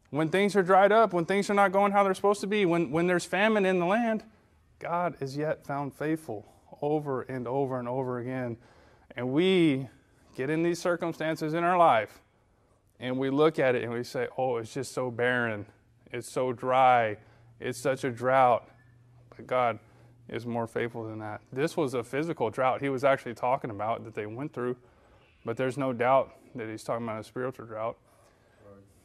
When 0.10 0.30
things 0.30 0.56
are 0.56 0.64
dried 0.64 0.92
up, 0.92 1.14
when 1.14 1.26
things 1.26 1.50
are 1.50 1.54
not 1.54 1.72
going 1.72 1.92
how 1.92 2.04
they're 2.04 2.14
supposed 2.14 2.42
to 2.42 2.48
be, 2.48 2.66
when, 2.66 2.92
when 2.92 3.08
there's 3.08 3.26
famine 3.26 3.66
in 3.66 3.80
the 3.80 3.86
land, 3.86 4.24
God 4.80 5.16
is 5.20 5.38
yet 5.38 5.66
found 5.66 5.94
faithful 5.94 6.46
over 6.82 7.22
and 7.24 7.48
over 7.48 7.80
and 7.80 7.88
over 7.88 8.20
again. 8.20 8.58
And 9.16 9.32
we 9.32 9.88
get 10.36 10.50
in 10.50 10.64
these 10.64 10.80
circumstances 10.80 11.54
in 11.54 11.64
our 11.64 11.78
life 11.78 12.22
and 13.00 13.18
we 13.18 13.30
look 13.30 13.60
at 13.60 13.76
it 13.76 13.84
and 13.84 13.94
we 13.94 14.04
say, 14.04 14.28
oh, 14.38 14.58
it's 14.58 14.74
just 14.74 14.94
so 14.94 15.12
barren. 15.12 15.66
It's 16.12 16.30
so 16.30 16.54
dry. 16.54 17.18
It's 17.60 17.80
such 17.80 18.04
a 18.04 18.10
drought. 18.10 18.70
But 19.36 19.48
God 19.48 19.80
is 20.28 20.46
more 20.46 20.68
faithful 20.68 21.08
than 21.08 21.20
that. 21.20 21.42
This 21.52 21.78
was 21.78 21.94
a 21.94 22.04
physical 22.04 22.50
drought 22.50 22.82
he 22.82 22.90
was 22.90 23.04
actually 23.04 23.34
talking 23.34 23.70
about 23.70 24.04
that 24.06 24.14
they 24.14 24.26
went 24.26 24.54
through, 24.54 24.78
but 25.46 25.58
there's 25.58 25.78
no 25.78 25.94
doubt 25.94 26.36
that 26.56 26.70
he's 26.70 26.84
talking 26.84 27.06
about 27.06 27.20
a 27.20 27.24
spiritual 27.24 27.66
drought. 27.66 27.98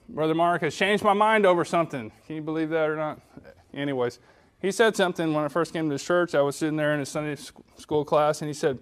Brother 0.09 0.35
Mark 0.35 0.63
has 0.63 0.75
changed 0.75 1.03
my 1.03 1.13
mind 1.13 1.47
over 1.47 1.65
something. 1.65 2.13
Can 2.27 2.37
you 2.37 2.43
believe 2.43 2.71
that 2.71 2.89
or 2.89 2.97
not? 2.97 3.21
Anyways, 3.73 4.19
he 4.61 4.71
said 4.71 4.97
something 4.97 5.33
when 5.33 5.45
I 5.45 5.49
first 5.49 5.73
came 5.73 5.91
to 5.91 5.99
church. 5.99 6.35
I 6.35 6.41
was 6.43 6.57
sitting 6.57 6.77
there 6.77 6.95
in 6.95 7.01
a 7.01 7.07
Sunday 7.07 7.37
school 7.77 8.05
class, 8.05 8.41
and 8.41 8.49
he 8.49 8.55
said, 8.55 8.79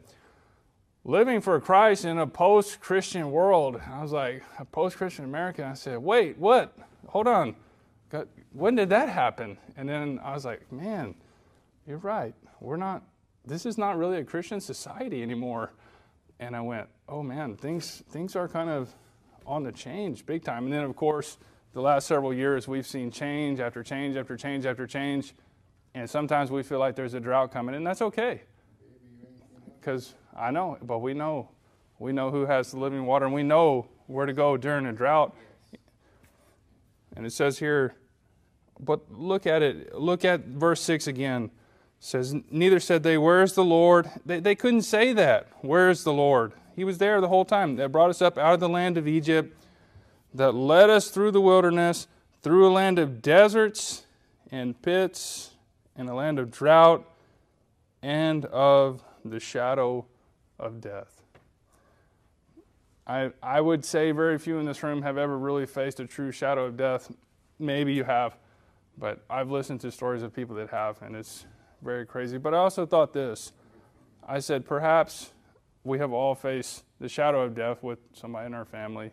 Living 1.05 1.41
for 1.41 1.59
Christ 1.61 2.05
in 2.05 2.19
a 2.19 2.27
post 2.27 2.81
Christian 2.81 3.33
world. 3.33 3.81
I 3.91 4.03
was 4.03 4.13
like, 4.13 4.43
A 4.59 4.65
post 4.65 4.97
Christian 4.97 5.25
American? 5.25 5.65
I 5.65 5.75
said, 5.75 5.99
Wait, 5.99 6.39
what? 6.39 6.77
Hold 7.09 7.27
on. 7.27 7.57
God, 8.09 8.29
when 8.53 8.77
did 8.77 8.91
that 8.91 9.09
happen? 9.09 9.59
And 9.77 9.89
then 9.89 10.21
I 10.23 10.35
was 10.35 10.45
like, 10.45 10.71
Man, 10.71 11.15
you're 11.87 11.99
right. 11.99 12.35
We're 12.61 12.77
not, 12.77 13.03
this 13.45 13.67
is 13.67 13.77
not 13.77 13.99
really 13.99 14.19
a 14.19 14.25
Christian 14.25 14.61
society 14.61 15.23
anymore. 15.23 15.73
And 16.39 16.55
I 16.55 16.61
went, 16.61 16.89
Oh 17.09 17.23
man, 17.23 17.57
things, 17.57 18.03
things 18.11 18.37
are 18.37 18.47
kind 18.47 18.71
of 18.71 18.95
on 19.47 19.63
the 19.63 19.73
change 19.73 20.25
big 20.27 20.45
time. 20.45 20.65
And 20.65 20.73
then, 20.73 20.85
of 20.85 20.97
course, 20.97 21.39
the 21.73 21.81
last 21.81 22.07
several 22.07 22.35
years, 22.35 22.69
we've 22.69 22.87
seen 22.87 23.11
change 23.11 23.61
after 23.61 23.83
change 23.83 24.17
after 24.17 24.37
change 24.37 24.67
after 24.67 24.87
change. 24.87 25.35
And 25.95 26.09
sometimes 26.09 26.51
we 26.51 26.63
feel 26.63 26.79
like 26.79 26.97
there's 26.97 27.15
a 27.15 27.21
drought 27.21 27.53
coming, 27.53 27.75
and 27.75 27.87
that's 27.87 28.03
okay. 28.03 28.43
Because 29.81 30.15
I 30.37 30.51
know, 30.51 30.79
but 30.83 30.99
we 30.99 31.15
know. 31.15 31.51
We 31.99 32.13
know 32.13 32.31
who 32.31 32.47
has 32.47 32.73
the 32.73 32.79
living 32.79 33.07
water, 33.07 33.27
and 33.27 33.35
we 33.35 33.43
know 33.43 33.87
where 34.07 34.27
to 34.27 34.33
go 34.33 34.57
during 34.57 34.87
a 34.87 34.93
drought. 34.93 35.35
And 37.17 37.27
it 37.27 37.33
says 37.33 37.59
here, 37.59 37.95
but 38.81 39.13
look 39.13 39.47
at 39.47 39.63
it. 39.63 39.95
Look 39.95 40.25
at 40.25 40.47
verse 40.47 40.81
6 40.83 41.07
again. 41.07 41.45
It 41.45 41.51
says, 42.01 42.35
Neither 42.51 42.81
said 42.81 43.03
they, 43.03 43.17
Where's 43.17 43.53
the 43.55 43.65
Lord? 43.65 44.11
They, 44.27 44.41
they 44.41 44.55
couldn't 44.55 44.83
say 44.83 45.13
that. 45.13 45.49
Where's 45.61 46.05
the 46.05 46.13
Lord? 46.13 46.53
He 46.75 46.85
was 46.85 46.99
there 46.99 47.21
the 47.21 47.29
whole 47.29 47.45
time. 47.45 47.77
That 47.77 47.93
brought 47.93 48.11
us 48.11 48.23
up 48.23 48.39
out 48.39 48.55
of 48.55 48.61
the 48.61 48.69
land 48.69 48.97
of 48.99 49.07
Egypt, 49.07 49.57
that 50.35 50.53
led 50.53 50.91
us 50.91 51.11
through 51.11 51.33
the 51.33 51.41
wilderness, 51.41 52.07
through 52.43 52.69
a 52.69 52.73
land 52.73 52.99
of 52.99 53.23
deserts 53.23 54.07
and 54.51 54.81
pits 54.83 55.51
and 55.97 56.09
a 56.09 56.15
land 56.15 56.39
of 56.39 56.51
drought 56.51 57.09
and 58.03 58.45
of 58.47 59.03
the 59.25 59.39
shadow 59.39 60.05
of 60.59 60.81
death. 60.81 61.23
I, 63.07 63.31
I 63.43 63.61
would 63.61 63.85
say 63.85 64.13
very 64.13 64.39
few 64.39 64.59
in 64.59 64.67
this 64.67 64.83
room 64.83 65.03
have 65.03 65.19
ever 65.19 65.37
really 65.37 65.67
faced 65.67 66.01
a 66.01 66.07
true 66.07 66.33
shadow 66.33 66.67
of 66.67 66.77
death. 66.77 67.13
Maybe 67.59 67.93
you 67.93 68.05
have, 68.05 68.37
but 68.97 69.25
I've 69.29 69.51
listened 69.51 69.81
to 69.83 69.91
stories 69.91 70.23
of 70.23 70.33
people 70.35 70.57
that 70.57 70.71
have, 70.71 71.03
and 71.03 71.17
it's 71.17 71.45
very 71.83 72.07
crazy. 72.07 72.39
But 72.39 72.55
I 72.55 72.59
also 72.59 72.87
thought 72.87 73.13
this 73.13 73.53
I 74.27 74.39
said, 74.39 74.65
perhaps 74.65 75.33
we 75.85 75.99
have 75.99 76.13
all 76.13 76.35
faced 76.35 76.85
the 77.01 77.09
shadow 77.09 77.43
of 77.43 77.55
death 77.55 77.83
with 77.83 77.99
somebody 78.13 78.47
in 78.47 78.55
our 78.55 78.65
family, 78.65 79.11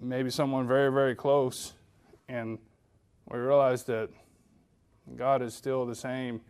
maybe 0.00 0.30
someone 0.30 0.66
very, 0.66 0.90
very 0.90 1.14
close, 1.14 1.74
and 2.28 2.58
we 3.30 3.38
realize 3.38 3.84
that 3.84 4.08
God 5.16 5.42
is 5.42 5.54
still 5.54 5.84
the 5.84 5.94
same 5.94 6.40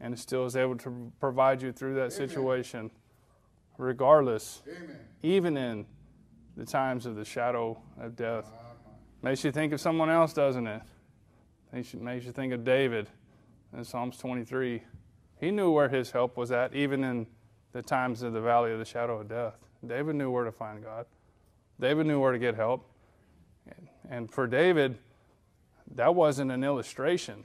and 0.00 0.18
still 0.18 0.44
is 0.44 0.56
able 0.56 0.76
to 0.76 1.10
provide 1.20 1.62
you 1.62 1.72
through 1.72 1.94
that 1.94 2.00
Amen. 2.00 2.28
situation, 2.28 2.90
regardless, 3.78 4.62
Amen. 4.68 4.96
even 5.22 5.56
in 5.56 5.86
the 6.56 6.66
times 6.66 7.06
of 7.06 7.16
the 7.16 7.24
shadow 7.24 7.78
of 7.98 8.16
death. 8.16 8.50
Makes 9.22 9.44
you 9.44 9.52
think 9.52 9.72
of 9.72 9.80
someone 9.80 10.10
else, 10.10 10.32
doesn't 10.32 10.66
it? 10.66 10.82
Makes 11.72 12.24
you 12.24 12.32
think 12.32 12.52
of 12.52 12.64
David 12.64 13.08
in 13.76 13.84
Psalms 13.84 14.16
23. 14.18 14.82
He 15.40 15.50
knew 15.50 15.70
where 15.70 15.88
his 15.88 16.10
help 16.10 16.36
was 16.36 16.50
at, 16.52 16.74
even 16.74 17.02
in 17.04 17.26
the 17.76 17.82
times 17.82 18.22
of 18.22 18.32
the 18.32 18.40
valley 18.40 18.72
of 18.72 18.78
the 18.78 18.86
shadow 18.86 19.20
of 19.20 19.28
death. 19.28 19.52
David 19.86 20.16
knew 20.16 20.30
where 20.30 20.44
to 20.44 20.50
find 20.50 20.82
God. 20.82 21.04
David 21.78 22.06
knew 22.06 22.18
where 22.18 22.32
to 22.32 22.38
get 22.38 22.54
help. 22.54 22.88
And 24.08 24.32
for 24.32 24.46
David, 24.46 24.96
that 25.94 26.14
wasn't 26.14 26.50
an 26.52 26.64
illustration. 26.64 27.44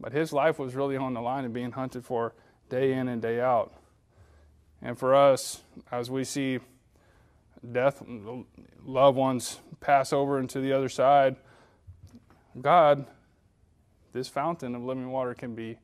But 0.00 0.14
his 0.14 0.32
life 0.32 0.58
was 0.58 0.74
really 0.74 0.96
on 0.96 1.12
the 1.12 1.20
line 1.20 1.44
and 1.44 1.52
being 1.52 1.72
hunted 1.72 2.06
for 2.06 2.32
day 2.70 2.94
in 2.94 3.06
and 3.08 3.20
day 3.20 3.38
out. 3.38 3.74
And 4.80 4.98
for 4.98 5.14
us, 5.14 5.60
as 5.92 6.10
we 6.10 6.24
see 6.24 6.60
death, 7.70 8.02
loved 8.82 9.18
ones 9.18 9.60
pass 9.80 10.14
over 10.14 10.38
into 10.38 10.58
the 10.62 10.72
other 10.72 10.88
side, 10.88 11.36
God, 12.58 13.04
this 14.14 14.28
fountain 14.28 14.74
of 14.74 14.82
living 14.82 15.10
water, 15.10 15.34
can 15.34 15.54
be 15.54 15.76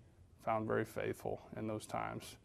found 0.45 0.67
very 0.67 0.85
faithful 0.85 1.41
in 1.57 1.67
those 1.67 1.87
times. 1.87 2.37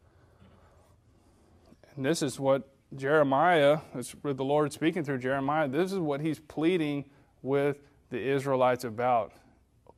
And 1.95 2.05
this 2.05 2.21
is 2.21 2.39
what 2.39 2.69
Jeremiah, 2.95 3.79
with 4.23 4.37
the 4.37 4.45
Lord 4.45 4.71
speaking 4.71 5.03
through 5.03 5.17
Jeremiah, 5.19 5.67
this 5.67 5.91
is 5.91 5.99
what 5.99 6.21
he's 6.21 6.39
pleading 6.39 7.05
with 7.41 7.79
the 8.09 8.19
Israelites 8.19 8.83
about. 8.83 9.33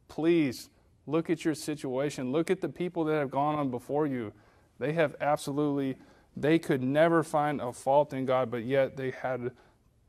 Please 0.08 0.70
look 1.06 1.30
at 1.30 1.46
your 1.46 1.54
situation. 1.54 2.32
Look 2.32 2.50
at 2.50 2.62
the 2.62 2.70
people 2.70 3.04
that 3.06 3.16
have 3.16 3.30
gone 3.30 3.56
on 3.56 3.70
before 3.70 4.08
you. 4.08 4.34
They 4.80 4.94
have 4.94 5.16
absolutely, 5.20 5.98
they 6.36 6.58
could 6.58 6.82
never 6.82 7.22
find 7.22 7.62
a 7.62 7.72
fault 7.74 8.14
in 8.14 8.26
God, 8.26 8.50
but 8.50 8.64
yet 8.64 8.98
they 8.98 9.12
had, 9.12 9.52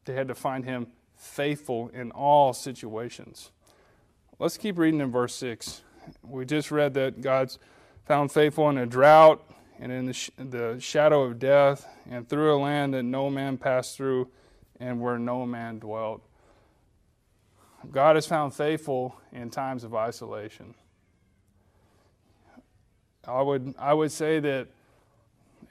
they 0.05 0.15
had 0.15 0.29
to 0.29 0.35
find 0.35 0.65
Him 0.65 0.87
faithful 1.17 1.91
in 1.93 2.13
all 2.13 2.53
situations. 2.53 3.51
Let's 4.39 4.57
keep 4.57 4.79
reading 4.79 5.01
in 5.01 5.11
verse 5.11 5.35
6. 5.35 5.83
We 6.23 6.47
just 6.47 6.71
read 6.71 6.95
that 6.95 7.21
God's 7.21 7.59
found 8.11 8.33
faithful 8.33 8.69
in 8.69 8.77
a 8.77 8.87
drought 8.87 9.41
and 9.79 9.93
in 9.93 10.07
the, 10.07 10.13
sh- 10.13 10.31
the 10.37 10.77
shadow 10.81 11.23
of 11.23 11.39
death, 11.39 11.87
and 12.11 12.29
through 12.29 12.53
a 12.53 12.59
land 12.59 12.93
that 12.93 13.05
no 13.05 13.31
man 13.31 13.57
passed 13.57 13.97
through, 13.97 14.29
and 14.81 15.01
where 15.01 15.17
no 15.17 15.47
man 15.47 15.79
dwelt. 15.79 16.21
God 17.93 18.17
is 18.17 18.27
found 18.27 18.53
faithful 18.53 19.15
in 19.31 19.49
times 19.49 19.85
of 19.85 19.95
isolation. 19.95 20.75
I 23.29 23.43
would, 23.43 23.77
I 23.79 23.95
would 23.95 24.11
say 24.11 24.41
that 24.41 24.67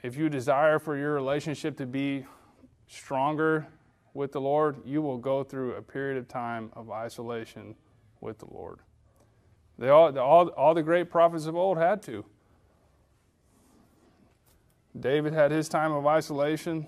if 0.02 0.16
you 0.16 0.30
desire 0.30 0.78
for 0.78 0.96
your 0.96 1.12
relationship 1.12 1.76
to 1.76 1.84
be 1.84 2.24
stronger 2.88 3.66
with 4.14 4.32
the 4.32 4.40
Lord, 4.40 4.78
you 4.86 5.02
will 5.02 5.18
go 5.18 5.44
through 5.44 5.74
a 5.74 5.82
period 5.82 6.16
of 6.16 6.26
time 6.26 6.70
of 6.72 6.90
isolation 6.90 7.74
with 8.22 8.38
the 8.38 8.48
Lord. 8.50 8.78
They 9.78 9.90
all, 9.90 10.18
all, 10.18 10.48
all 10.48 10.72
the 10.72 10.82
great 10.82 11.10
prophets 11.10 11.44
of 11.44 11.54
old 11.54 11.76
had 11.76 12.00
to. 12.04 12.24
David 14.98 15.32
had 15.32 15.50
his 15.50 15.68
time 15.68 15.92
of 15.92 16.06
isolation. 16.06 16.86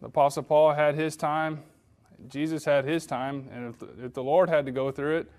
The 0.00 0.06
Apostle 0.06 0.42
Paul 0.42 0.72
had 0.72 0.94
his 0.94 1.16
time. 1.16 1.62
Jesus 2.28 2.64
had 2.64 2.84
his 2.84 3.06
time. 3.06 3.48
And 3.52 3.74
if 3.74 3.78
the, 3.78 4.04
if 4.06 4.14
the 4.14 4.22
Lord 4.22 4.48
had 4.48 4.66
to 4.66 4.72
go 4.72 4.90
through 4.90 5.18
it, 5.18 5.30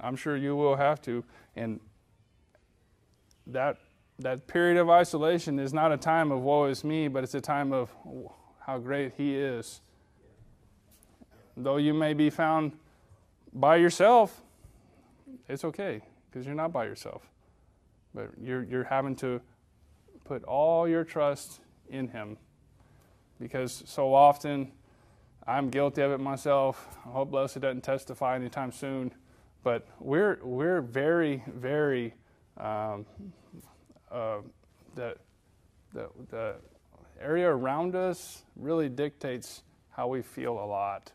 I'm 0.00 0.16
sure 0.16 0.36
you 0.36 0.54
will 0.56 0.76
have 0.76 1.02
to. 1.02 1.24
And 1.56 1.80
that, 3.46 3.78
that 4.18 4.46
period 4.46 4.78
of 4.78 4.88
isolation 4.88 5.58
is 5.58 5.72
not 5.72 5.92
a 5.92 5.96
time 5.96 6.30
of 6.30 6.40
woe 6.40 6.64
is 6.66 6.84
me, 6.84 7.08
but 7.08 7.24
it's 7.24 7.34
a 7.34 7.40
time 7.40 7.72
of 7.72 7.90
how 8.60 8.78
great 8.78 9.14
He 9.16 9.36
is. 9.36 9.80
Though 11.56 11.76
you 11.76 11.92
may 11.92 12.14
be 12.14 12.30
found 12.30 12.72
by 13.52 13.76
yourself, 13.76 14.40
it's 15.48 15.64
okay 15.64 16.00
because 16.30 16.46
you're 16.46 16.54
not 16.54 16.72
by 16.72 16.84
yourself. 16.84 17.22
But 18.14 18.30
you're, 18.40 18.62
you're 18.62 18.84
having 18.84 19.16
to 19.16 19.40
put 20.32 20.44
all 20.44 20.88
your 20.88 21.04
trust 21.04 21.60
in 21.90 22.08
Him. 22.08 22.38
Because 23.38 23.82
so 23.84 24.14
often, 24.14 24.72
I'm 25.46 25.68
guilty 25.68 26.00
of 26.00 26.10
it 26.10 26.20
myself. 26.20 26.96
I 27.04 27.10
hope 27.10 27.34
Leslie 27.34 27.60
doesn't 27.60 27.82
testify 27.82 28.34
anytime 28.36 28.72
soon. 28.72 29.12
But 29.62 29.86
we're, 30.00 30.38
we're 30.42 30.80
very, 30.80 31.42
very, 31.54 32.14
um, 32.56 33.04
uh, 34.10 34.38
the, 34.94 35.16
the, 35.92 36.08
the 36.30 36.54
area 37.20 37.50
around 37.50 37.94
us 37.94 38.42
really 38.56 38.88
dictates 38.88 39.64
how 39.90 40.08
we 40.08 40.22
feel 40.22 40.54
a 40.54 40.64
lot. 40.64 41.12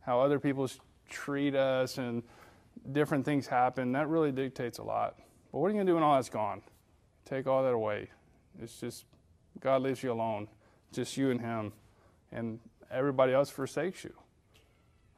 How 0.00 0.20
other 0.20 0.40
people 0.40 0.68
treat 1.08 1.54
us 1.54 1.98
and 1.98 2.24
different 2.90 3.24
things 3.24 3.46
happen. 3.46 3.92
That 3.92 4.08
really 4.08 4.32
dictates 4.32 4.78
a 4.78 4.82
lot. 4.82 5.14
But 5.52 5.58
what 5.60 5.68
are 5.68 5.70
you 5.70 5.76
going 5.76 5.86
to 5.86 5.92
do 5.92 5.94
when 5.94 6.02
all 6.02 6.16
that's 6.16 6.28
gone? 6.28 6.62
Take 7.24 7.46
all 7.46 7.62
that 7.62 7.74
away. 7.74 8.08
It's 8.62 8.80
just 8.80 9.04
God 9.60 9.82
leaves 9.82 10.02
you 10.02 10.12
alone, 10.12 10.48
just 10.92 11.16
you 11.16 11.30
and 11.30 11.40
Him, 11.40 11.72
and 12.32 12.58
everybody 12.90 13.32
else 13.32 13.50
forsakes 13.50 14.04
you. 14.04 14.12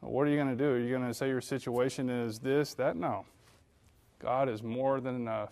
What 0.01 0.27
are 0.27 0.31
you 0.31 0.37
going 0.37 0.57
to 0.57 0.57
do? 0.57 0.71
Are 0.71 0.79
you 0.79 0.91
going 0.91 1.07
to 1.07 1.15
say 1.15 1.29
your 1.29 1.41
situation 1.41 2.11
is 2.11 2.41
this, 2.41 2.75
that? 2.75 2.97
No. 2.97 3.25
God 4.19 4.49
is 4.49 4.63
more 4.63 5.01
than 5.01 5.15
enough. 5.15 5.51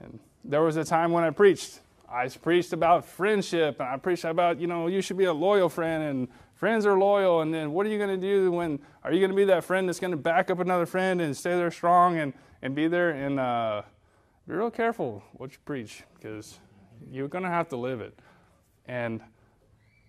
And 0.00 0.18
there 0.44 0.62
was 0.62 0.76
a 0.76 0.84
time 0.84 1.12
when 1.12 1.22
I 1.22 1.30
preached. 1.30 1.80
I 2.10 2.28
preached 2.28 2.72
about 2.72 3.04
friendship, 3.04 3.80
and 3.80 3.88
I 3.88 3.96
preached 3.96 4.24
about, 4.24 4.60
you 4.60 4.66
know, 4.66 4.88
you 4.88 5.00
should 5.00 5.16
be 5.16 5.24
a 5.24 5.32
loyal 5.32 5.68
friend, 5.68 6.02
and 6.02 6.28
friends 6.54 6.84
are 6.84 6.98
loyal. 6.98 7.42
And 7.42 7.54
then 7.54 7.72
what 7.72 7.86
are 7.86 7.90
you 7.90 7.98
going 7.98 8.20
to 8.20 8.26
do 8.26 8.50
when, 8.50 8.80
are 9.04 9.12
you 9.12 9.20
going 9.20 9.30
to 9.30 9.36
be 9.36 9.44
that 9.44 9.64
friend 9.64 9.88
that's 9.88 10.00
going 10.00 10.10
to 10.10 10.16
back 10.16 10.50
up 10.50 10.58
another 10.58 10.86
friend 10.86 11.20
and 11.20 11.36
stay 11.36 11.56
there 11.56 11.70
strong 11.70 12.18
and, 12.18 12.32
and 12.60 12.74
be 12.74 12.88
there? 12.88 13.10
And 13.10 13.38
uh, 13.38 13.82
be 14.48 14.54
real 14.54 14.70
careful 14.70 15.22
what 15.32 15.52
you 15.52 15.58
preach, 15.64 16.02
because 16.14 16.58
you're 17.10 17.28
going 17.28 17.44
to 17.44 17.50
have 17.50 17.68
to 17.70 17.76
live 17.76 18.00
it. 18.00 18.18
And 18.86 19.20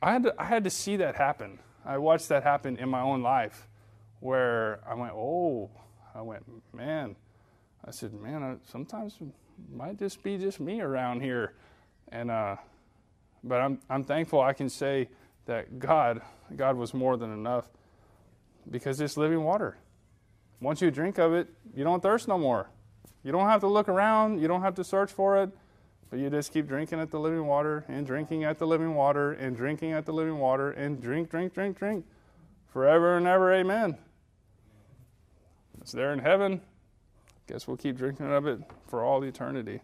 I 0.02 0.14
had, 0.14 0.24
to, 0.24 0.36
I 0.38 0.46
had 0.46 0.64
to 0.66 0.70
see 0.70 0.98
that 0.98 1.16
happen. 1.16 1.60
I 1.86 1.98
watched 1.98 2.30
that 2.30 2.44
happen 2.44 2.78
in 2.78 2.90
my 2.90 3.02
own 3.02 3.22
life 3.22 3.68
where 4.20 4.80
I 4.88 4.94
went, 4.96 5.14
oh, 5.14 5.70
I 6.14 6.22
went, 6.22 6.44
man. 6.74 7.16
I 7.86 7.92
said, 7.92 8.14
man, 8.14 8.42
I, 8.44 8.56
sometimes 8.70 9.20
might 9.72 10.00
just 10.00 10.24
be 10.24 10.38
just 10.38 10.60
me 10.60 10.82
around 10.82 11.22
here. 11.22 11.54
And, 12.12 12.32
uh, 12.32 12.56
but 13.44 13.62
I'm, 13.62 13.80
I'm 13.90 14.04
thankful 14.04 14.42
I 14.42 14.54
can 14.54 14.70
say 14.70 15.10
that 15.46 15.80
God, 15.80 16.22
God 16.56 16.76
was 16.76 16.94
more 16.94 17.18
than 17.18 17.32
enough 17.32 17.70
because 18.70 19.00
it's 19.00 19.18
living 19.18 19.44
water. 19.44 19.78
Once 20.60 20.82
you 20.82 20.90
drink 20.90 21.20
of 21.20 21.34
it, 21.34 21.48
you 21.76 21.84
don't 21.84 22.02
thirst 22.02 22.28
no 22.28 22.38
more. 22.38 22.70
You 23.24 23.32
don't 23.32 23.48
have 23.48 23.62
to 23.62 23.68
look 23.68 23.90
around, 23.90 24.42
you 24.42 24.48
don't 24.48 24.62
have 24.62 24.76
to 24.76 24.84
search 24.84 25.12
for 25.12 25.42
it. 25.44 25.52
But 26.10 26.20
you 26.20 26.30
just 26.30 26.54
keep 26.54 26.68
drinking 26.68 27.00
at 27.00 27.12
the 27.12 27.20
living 27.20 27.46
water 27.46 27.84
and 27.88 28.06
drinking 28.06 28.44
at 28.44 28.60
the 28.60 28.68
living 28.68 28.96
water 28.96 29.34
and 29.34 29.56
drinking 29.56 29.92
at 29.94 30.06
the 30.06 30.14
living 30.14 30.38
water 30.38 30.72
and 30.72 31.02
drink, 31.02 31.30
drink, 31.30 31.54
drink, 31.54 31.78
drink. 31.78 32.06
Forever 32.68 33.18
and 33.18 33.26
ever, 33.26 33.54
amen. 33.54 33.98
It's 35.82 35.92
there 35.92 36.14
in 36.14 36.20
heaven. 36.20 36.62
Guess 37.48 37.68
we'll 37.68 37.78
keep 37.78 37.98
drinking 37.98 38.32
of 38.32 38.48
it 38.48 38.60
for 38.88 39.04
all 39.04 39.24
eternity. 39.24 39.82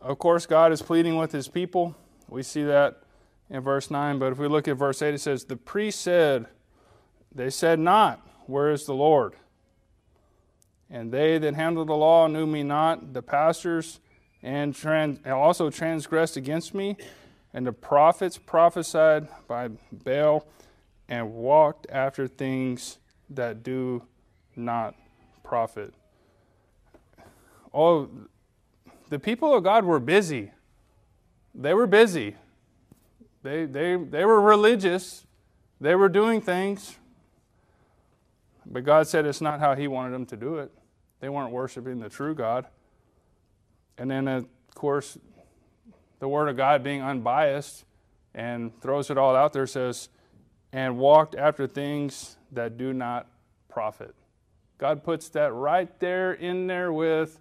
Of 0.00 0.18
course, 0.18 0.46
God 0.46 0.72
is 0.72 0.80
pleading 0.80 1.16
with 1.16 1.32
his 1.32 1.48
people. 1.48 1.96
We 2.28 2.42
see 2.42 2.62
that 2.62 3.02
in 3.50 3.60
verse 3.62 3.90
9. 3.90 4.18
But 4.18 4.32
if 4.32 4.38
we 4.38 4.46
look 4.46 4.68
at 4.68 4.76
verse 4.76 5.02
8, 5.02 5.14
it 5.14 5.20
says, 5.20 5.44
The 5.44 5.56
priest 5.56 6.00
said, 6.00 6.46
They 7.34 7.50
said 7.50 7.78
not, 7.80 8.26
Where 8.46 8.70
is 8.70 8.86
the 8.86 8.94
Lord? 8.94 9.34
And 10.90 11.12
they 11.12 11.38
that 11.38 11.54
handle 11.54 11.84
the 11.84 11.96
law 11.96 12.26
knew 12.26 12.46
me 12.46 12.62
not, 12.62 13.12
the 13.12 13.22
pastors, 13.22 14.00
and 14.42 14.74
trans- 14.74 15.20
also 15.26 15.70
transgressed 15.70 16.36
against 16.36 16.74
me. 16.74 16.96
And 17.52 17.66
the 17.66 17.72
prophets 17.72 18.38
prophesied 18.38 19.28
by 19.46 19.68
Baal 19.92 20.46
and 21.08 21.34
walked 21.34 21.86
after 21.90 22.28
things 22.28 22.98
that 23.30 23.62
do 23.62 24.02
not 24.56 24.94
profit. 25.42 25.94
Oh, 27.72 28.08
the 29.08 29.18
people 29.18 29.54
of 29.54 29.64
God 29.64 29.84
were 29.84 30.00
busy. 30.00 30.50
They 31.54 31.74
were 31.74 31.86
busy. 31.86 32.36
They, 33.42 33.64
they, 33.64 33.96
they 33.96 34.24
were 34.24 34.40
religious. 34.40 35.24
They 35.80 35.94
were 35.94 36.08
doing 36.08 36.40
things. 36.40 36.96
But 38.66 38.84
God 38.84 39.06
said 39.06 39.24
it's 39.24 39.40
not 39.40 39.60
how 39.60 39.74
He 39.74 39.88
wanted 39.88 40.12
them 40.12 40.26
to 40.26 40.36
do 40.36 40.58
it. 40.58 40.70
They 41.20 41.28
weren't 41.28 41.52
worshiping 41.52 42.00
the 42.00 42.08
true 42.08 42.34
God. 42.34 42.66
And 43.96 44.10
then, 44.10 44.28
of 44.28 44.46
course, 44.74 45.18
the 46.20 46.28
Word 46.28 46.48
of 46.48 46.56
God 46.56 46.82
being 46.82 47.02
unbiased 47.02 47.84
and 48.34 48.78
throws 48.80 49.10
it 49.10 49.18
all 49.18 49.34
out 49.34 49.52
there 49.52 49.66
says, 49.66 50.08
and 50.72 50.98
walked 50.98 51.34
after 51.34 51.66
things 51.66 52.36
that 52.52 52.76
do 52.76 52.92
not 52.92 53.26
profit. 53.68 54.14
God 54.78 55.02
puts 55.02 55.28
that 55.30 55.52
right 55.52 55.98
there 55.98 56.32
in 56.32 56.66
there 56.66 56.92
with 56.92 57.40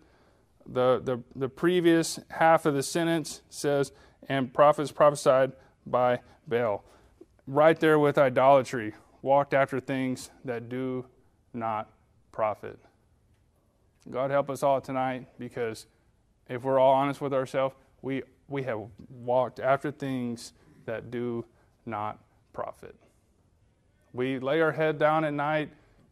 the, 0.66 1.02
the, 1.04 1.22
the 1.36 1.50
previous 1.50 2.20
half 2.30 2.66
of 2.66 2.74
the 2.74 2.84
sentence 2.84 3.42
says, 3.50 3.92
and 4.28 4.54
prophets 4.54 4.92
prophesied 4.92 5.54
by 5.86 6.20
Baal. 6.48 6.84
Right 7.46 7.80
there 7.80 8.00
with 8.00 8.18
idolatry, 8.18 8.94
walked 9.22 9.54
after 9.54 9.80
things 9.80 10.32
that 10.46 10.68
do 10.68 11.06
not 11.54 11.90
profit. 12.32 12.80
God 14.10 14.32
help 14.32 14.50
us 14.50 14.64
all 14.64 14.80
tonight 14.80 15.28
because 15.38 15.86
if 16.48 16.64
we're 16.64 16.80
all 16.80 16.94
honest 16.94 17.20
with 17.20 17.34
ourselves, 17.34 17.76
we, 18.02 18.24
we 18.48 18.64
have 18.64 18.80
walked 19.10 19.60
after 19.60 19.92
things 19.92 20.54
that 20.86 21.12
do 21.12 21.46
not 21.86 22.20
profit. 22.54 22.96
We 24.14 24.40
lay 24.40 24.62
our 24.62 24.72
head 24.72 24.98
down 24.98 25.26
at 25.26 25.34
night 25.34 25.70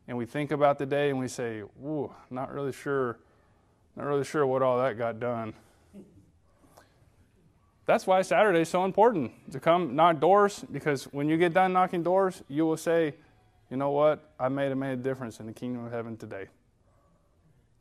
and 0.07 0.17
we 0.17 0.25
think 0.25 0.51
about 0.51 0.77
the 0.77 0.85
day 0.85 1.09
and 1.09 1.19
we 1.19 1.27
say, 1.27 1.63
Ooh, 1.83 2.11
not 2.29 2.53
really 2.53 2.73
sure, 2.73 3.17
not 3.95 4.05
really 4.05 4.25
sure 4.25 4.45
what 4.45 4.61
all 4.61 4.77
that 4.79 4.97
got 4.97 5.19
done. 5.19 5.53
That's 7.85 8.07
why 8.07 8.23
Saturday 8.23 8.61
is 8.61 8.69
so 8.69 8.83
important 8.83 9.31
to 9.51 9.59
come 9.59 9.95
knock 9.95 10.19
doors 10.19 10.65
because 10.71 11.05
when 11.05 11.29
you 11.29 11.37
get 11.37 11.53
done 11.53 11.71
knocking 11.71 12.03
doors, 12.03 12.43
you 12.49 12.65
will 12.65 12.77
say, 12.77 13.13
you 13.69 13.77
know 13.77 13.91
what? 13.91 14.31
I 14.39 14.49
made 14.49 14.71
a 14.71 14.75
made 14.75 14.93
a 14.93 14.97
difference 14.97 15.39
in 15.39 15.45
the 15.45 15.53
kingdom 15.53 15.85
of 15.85 15.91
heaven 15.91 16.17
today. 16.17 16.47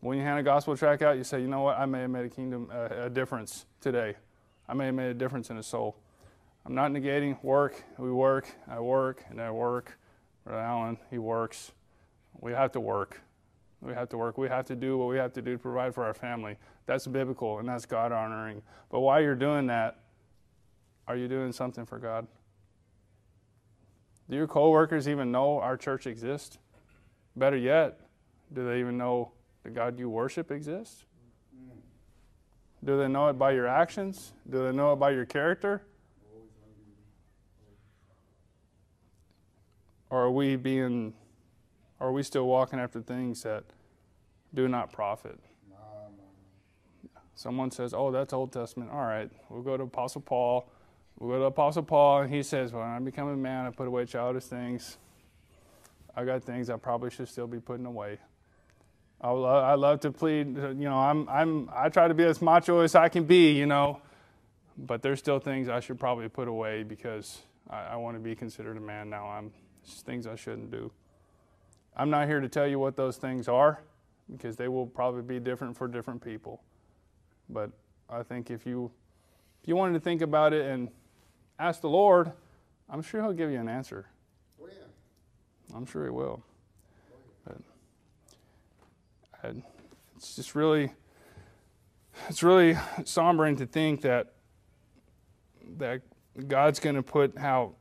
When 0.05 0.19
you 0.19 0.23
hand 0.23 0.39
a 0.39 0.43
gospel 0.43 0.77
track 0.77 1.01
out, 1.01 1.17
you 1.17 1.25
say, 1.25 1.41
you 1.41 1.49
know 1.49 1.63
what? 1.63 1.79
I 1.79 1.87
may 1.87 2.03
have 2.03 2.11
made 2.11 2.27
a 2.27 2.29
kingdom 2.29 2.69
a, 2.71 3.07
a 3.07 3.09
difference 3.09 3.65
today. 3.81 4.17
I 4.69 4.75
may 4.75 4.85
have 4.85 4.95
made 4.95 5.09
a 5.09 5.15
difference 5.15 5.49
in 5.49 5.57
a 5.57 5.63
soul. 5.63 5.97
I'm 6.67 6.75
not 6.75 6.91
negating 6.91 7.43
work. 7.43 7.83
We 7.97 8.13
work. 8.13 8.55
I 8.69 8.81
work 8.81 9.25
and 9.31 9.41
I 9.41 9.51
work. 9.51 9.99
Brother 10.45 10.61
Allen, 10.61 10.99
he 11.11 11.17
works. 11.17 11.73
We 12.39 12.53
have 12.53 12.71
to 12.73 12.81
work. 12.81 13.23
We 13.81 13.95
have 13.95 14.11
to 14.11 14.19
work. 14.19 14.37
We 14.37 14.47
have 14.47 14.67
to 14.67 14.77
do 14.77 14.99
what 14.99 15.09
we 15.09 15.17
have 15.17 15.33
to 15.33 15.41
do 15.41 15.53
to 15.53 15.59
provide 15.59 15.95
for 15.95 16.05
our 16.05 16.13
family. 16.13 16.59
That's 16.85 17.07
biblical 17.07 17.59
and 17.59 17.67
that's 17.67 17.87
God 17.87 18.13
honoring. 18.13 18.61
But 18.91 19.01
while 19.01 19.23
you're 19.23 19.35
doing 19.35 19.69
that, 19.69 20.01
are 21.09 21.17
you 21.17 21.29
doing 21.29 21.51
something 21.51 21.87
for 21.87 21.99
God? 21.99 22.27
Do 24.29 24.37
your 24.37 24.49
coworkers 24.49 25.09
even 25.09 25.33
know 25.33 25.61
our 25.61 25.79
church 25.79 26.07
exists? 26.07 26.59
Better 27.37 27.57
yet, 27.57 28.01
do 28.53 28.67
they 28.67 28.81
even 28.81 28.99
know 28.99 29.33
the 29.65 29.71
God 29.71 29.99
you 29.99 30.09
worship 30.09 30.51
exists? 30.51 31.05
Do 32.85 32.99
they 32.99 33.09
know 33.09 33.29
it 33.29 33.39
by 33.39 33.53
your 33.53 33.67
actions? 33.67 34.33
Do 34.49 34.65
they 34.65 34.73
know 34.73 34.93
it 34.93 34.97
by 34.97 35.11
your 35.11 35.25
character? 35.25 35.83
Or 40.11 40.25
are 40.25 40.31
we 40.31 40.57
being 40.57 41.15
are 41.99 42.13
we 42.13 42.23
still 42.23 42.47
walking 42.47 42.79
after 42.79 43.01
things 43.01 43.43
that 43.45 43.65
do 44.53 44.69
not 44.69 44.93
profit? 44.93 45.39
Someone 47.35 47.71
says, 47.71 47.95
"Oh, 47.95 48.11
that's 48.11 48.33
Old 48.33 48.53
Testament." 48.53 48.91
All 48.93 49.07
right, 49.07 49.31
we'll 49.49 49.63
go 49.63 49.77
to 49.77 49.85
Apostle 49.85 50.21
Paul. 50.21 50.69
We'll 51.19 51.31
go 51.31 51.39
to 51.41 51.45
Apostle 51.47 51.83
Paul, 51.83 52.23
and 52.23 52.33
he 52.33 52.43
says, 52.43 52.73
"When 52.73 52.83
I 52.83 52.99
become 52.99 53.29
a 53.29 53.37
man, 53.37 53.67
I 53.67 53.71
put 53.71 53.89
away 53.89 54.05
childish 54.05 54.45
things. 54.45 54.99
I 56.15 56.25
got 56.25 56.43
things 56.45 56.71
I 56.71 56.77
probably 56.77 57.11
should 57.11 57.29
still 57.29 57.47
be 57.47 57.59
putting 57.59 57.87
away." 57.87 58.19
I 59.25 59.31
love, 59.31 59.65
I 59.65 59.75
love 59.75 60.01
to 60.01 60.11
plead. 60.11 60.55
You 60.55 60.75
know, 60.75 60.99
I'm, 60.99 61.27
I'm, 61.31 61.71
I 61.75 61.89
try 61.89 62.09
to 62.09 62.15
be 62.15 62.25
as 62.25 62.43
macho 62.43 62.81
as 62.81 62.95
I 62.95 63.09
can 63.09 63.25
be. 63.25 63.53
You 63.53 63.65
know, 63.65 64.03
but 64.77 65.01
there's 65.01 65.19
still 65.19 65.39
things 65.39 65.71
I 65.71 65.81
should 65.81 65.99
probably 65.99 66.29
put 66.29 66.47
away 66.47 66.83
because 66.83 67.41
I, 67.71 67.85
I 67.85 67.97
want 67.97 68.17
to 68.17 68.21
be 68.21 68.35
considered 68.35 68.77
a 68.77 68.81
man 68.81 69.09
now. 69.09 69.27
I'm 69.27 69.51
things 69.83 70.27
I 70.27 70.37
shouldn't 70.37 70.71
do. 70.71 70.93
I'm 71.97 72.11
not 72.11 72.29
here 72.29 72.41
to 72.41 72.49
tell 72.51 72.67
you 72.67 72.79
what 72.79 72.97
those 72.97 73.17
things 73.17 73.49
are 73.49 73.81
because 74.31 74.57
they 74.57 74.69
will 74.69 74.87
probably 74.87 75.23
be 75.23 75.41
different 75.41 75.75
for 75.75 75.89
different 75.89 76.23
people. 76.23 76.63
But 77.49 77.71
I 78.11 78.23
think 78.23 78.51
if 78.51 78.67
you 78.67 78.91
if 79.63 79.69
you 79.69 79.75
wanted 79.75 79.95
to 79.95 80.01
think 80.01 80.21
about 80.21 80.53
it 80.53 80.67
and 80.67 80.91
ask 81.59 81.81
the 81.81 81.89
Lord, 81.89 82.31
I'm 82.91 83.01
sure 83.01 83.23
He'll 83.23 83.33
give 83.33 83.51
you 83.51 83.59
an 83.59 83.71
answer. 83.71 84.05
Oh, 84.63 84.67
yeah. 84.67 85.75
I'm 85.75 85.87
sure 85.87 86.05
He 86.05 86.11
will. 86.11 86.43
But 87.47 87.57
it's 90.17 90.37
just 90.37 90.55
really 90.55 90.93
it's 92.29 92.43
really 92.43 92.75
sombering 93.05 93.57
to 93.59 93.67
think 93.67 94.03
that 94.03 94.35
that 95.79 96.03
God's 96.49 96.81
going 96.81 96.97
to 96.97 97.03
put 97.03 97.39
how 97.39 97.75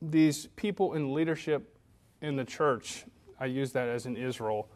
these 0.00 0.46
people 0.56 0.94
in 0.94 1.14
leadership 1.14 1.76
in 2.20 2.36
the 2.36 2.44
church, 2.44 3.04
I 3.38 3.46
use 3.46 3.72
that 3.72 3.88
as 3.88 4.06
in 4.06 4.16
Israel, 4.16 4.68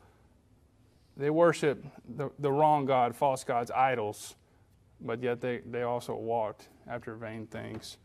they 1.17 1.31
worship 1.31 1.85
the, 2.17 2.31
the 2.39 2.53
wrong 2.53 2.85
God, 2.85 3.17
false 3.17 3.43
gods, 3.43 3.71
idols, 3.71 4.37
but 5.01 5.23
yet 5.23 5.41
they, 5.41 5.63
they 5.71 5.83
also 5.83 6.15
walked 6.15 6.69
after 6.89 7.15
vain 7.15 7.47
things. 7.47 7.97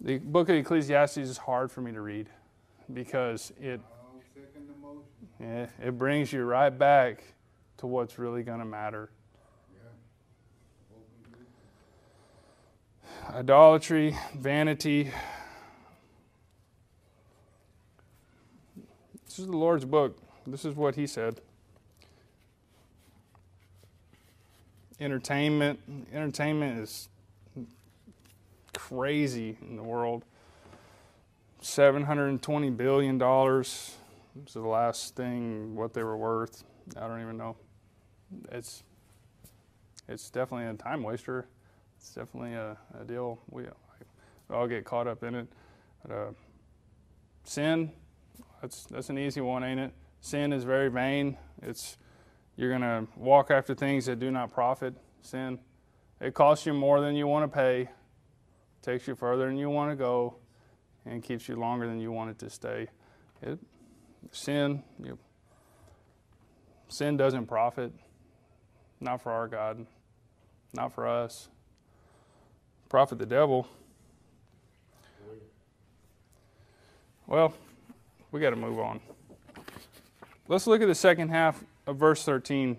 The 0.00 0.18
book 0.18 0.48
of 0.48 0.56
Ecclesiastes 0.56 1.18
is 1.18 1.38
hard 1.38 1.70
for 1.70 1.80
me 1.80 1.92
to 1.92 2.00
read 2.00 2.28
because 2.92 3.52
it, 3.60 3.80
yeah, 5.40 5.66
it 5.82 5.98
brings 5.98 6.32
you 6.32 6.44
right 6.44 6.70
back 6.70 7.24
to 7.78 7.86
what's 7.86 8.18
really 8.18 8.42
going 8.42 8.60
to 8.60 8.64
matter. 8.64 9.10
Idolatry, 13.34 14.16
vanity, 14.36 15.10
This 19.32 19.38
is 19.38 19.46
the 19.46 19.56
Lord's 19.56 19.86
book. 19.86 20.18
This 20.46 20.66
is 20.66 20.76
what 20.76 20.94
He 20.94 21.06
said. 21.06 21.40
Entertainment. 25.00 25.80
Entertainment 26.12 26.80
is 26.80 27.08
crazy 28.76 29.56
in 29.62 29.76
the 29.76 29.82
world. 29.82 30.26
$720 31.62 32.76
billion 32.76 33.18
was 34.34 34.54
the 34.54 34.60
last 34.60 35.14
thing, 35.14 35.74
what 35.74 35.92
they 35.92 36.02
were 36.02 36.16
worth. 36.16 36.64
I 36.96 37.06
don't 37.06 37.20
even 37.20 37.36
know. 37.36 37.56
It's 38.50 38.82
it's 40.08 40.30
definitely 40.30 40.66
a 40.66 40.74
time 40.74 41.02
waster. 41.02 41.46
It's 41.96 42.14
definitely 42.14 42.54
a, 42.54 42.76
a 43.00 43.04
deal. 43.04 43.38
We, 43.50 43.62
we 44.48 44.56
all 44.56 44.66
get 44.66 44.84
caught 44.84 45.06
up 45.06 45.22
in 45.22 45.34
it. 45.34 45.46
But, 46.04 46.14
uh, 46.14 46.30
sin, 47.44 47.92
that's 48.60 48.84
that's 48.86 49.10
an 49.10 49.18
easy 49.18 49.40
one, 49.40 49.62
ain't 49.64 49.80
it? 49.80 49.92
Sin 50.20 50.52
is 50.52 50.64
very 50.64 50.88
vain. 50.88 51.36
It's 51.62 51.98
you're 52.56 52.70
gonna 52.70 53.06
walk 53.16 53.50
after 53.50 53.74
things 53.74 54.06
that 54.06 54.18
do 54.18 54.30
not 54.30 54.52
profit. 54.52 54.94
Sin. 55.20 55.58
It 56.20 56.34
costs 56.34 56.66
you 56.66 56.72
more 56.72 57.00
than 57.00 57.16
you 57.16 57.26
want 57.26 57.50
to 57.50 57.54
pay, 57.56 57.88
takes 58.80 59.08
you 59.08 59.14
further 59.14 59.46
than 59.46 59.56
you 59.56 59.70
want 59.70 59.90
to 59.90 59.96
go, 59.96 60.36
and 61.04 61.22
keeps 61.22 61.48
you 61.48 61.56
longer 61.56 61.86
than 61.86 61.98
you 62.00 62.12
want 62.12 62.30
it 62.30 62.38
to 62.38 62.50
stay. 62.50 62.88
It, 63.42 63.58
sin, 64.30 64.82
you, 65.02 65.18
sin 66.88 67.16
doesn't 67.16 67.46
profit. 67.46 67.92
Not 69.00 69.20
for 69.20 69.32
our 69.32 69.48
God, 69.48 69.84
not 70.72 70.92
for 70.92 71.08
us. 71.08 71.48
Profit 72.88 73.18
the 73.18 73.26
devil. 73.26 73.66
Well, 77.26 77.52
we 78.30 78.40
got 78.40 78.50
to 78.50 78.56
move 78.56 78.78
on. 78.78 79.00
Let's 80.46 80.66
look 80.66 80.82
at 80.82 80.88
the 80.88 80.94
second 80.94 81.30
half 81.30 81.64
of 81.86 81.96
verse 81.96 82.24
13. 82.24 82.78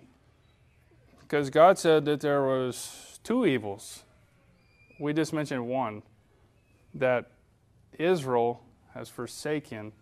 Because 1.20 1.50
God 1.50 1.78
said 1.78 2.04
that 2.04 2.20
there 2.20 2.42
was 2.42 3.18
two 3.22 3.44
evils. 3.44 4.04
We 5.00 5.12
just 5.12 5.32
mentioned 5.32 5.66
one 5.66 6.02
that 6.94 7.32
Israel 7.98 8.62
has 8.94 9.08
forsaken 9.08 9.92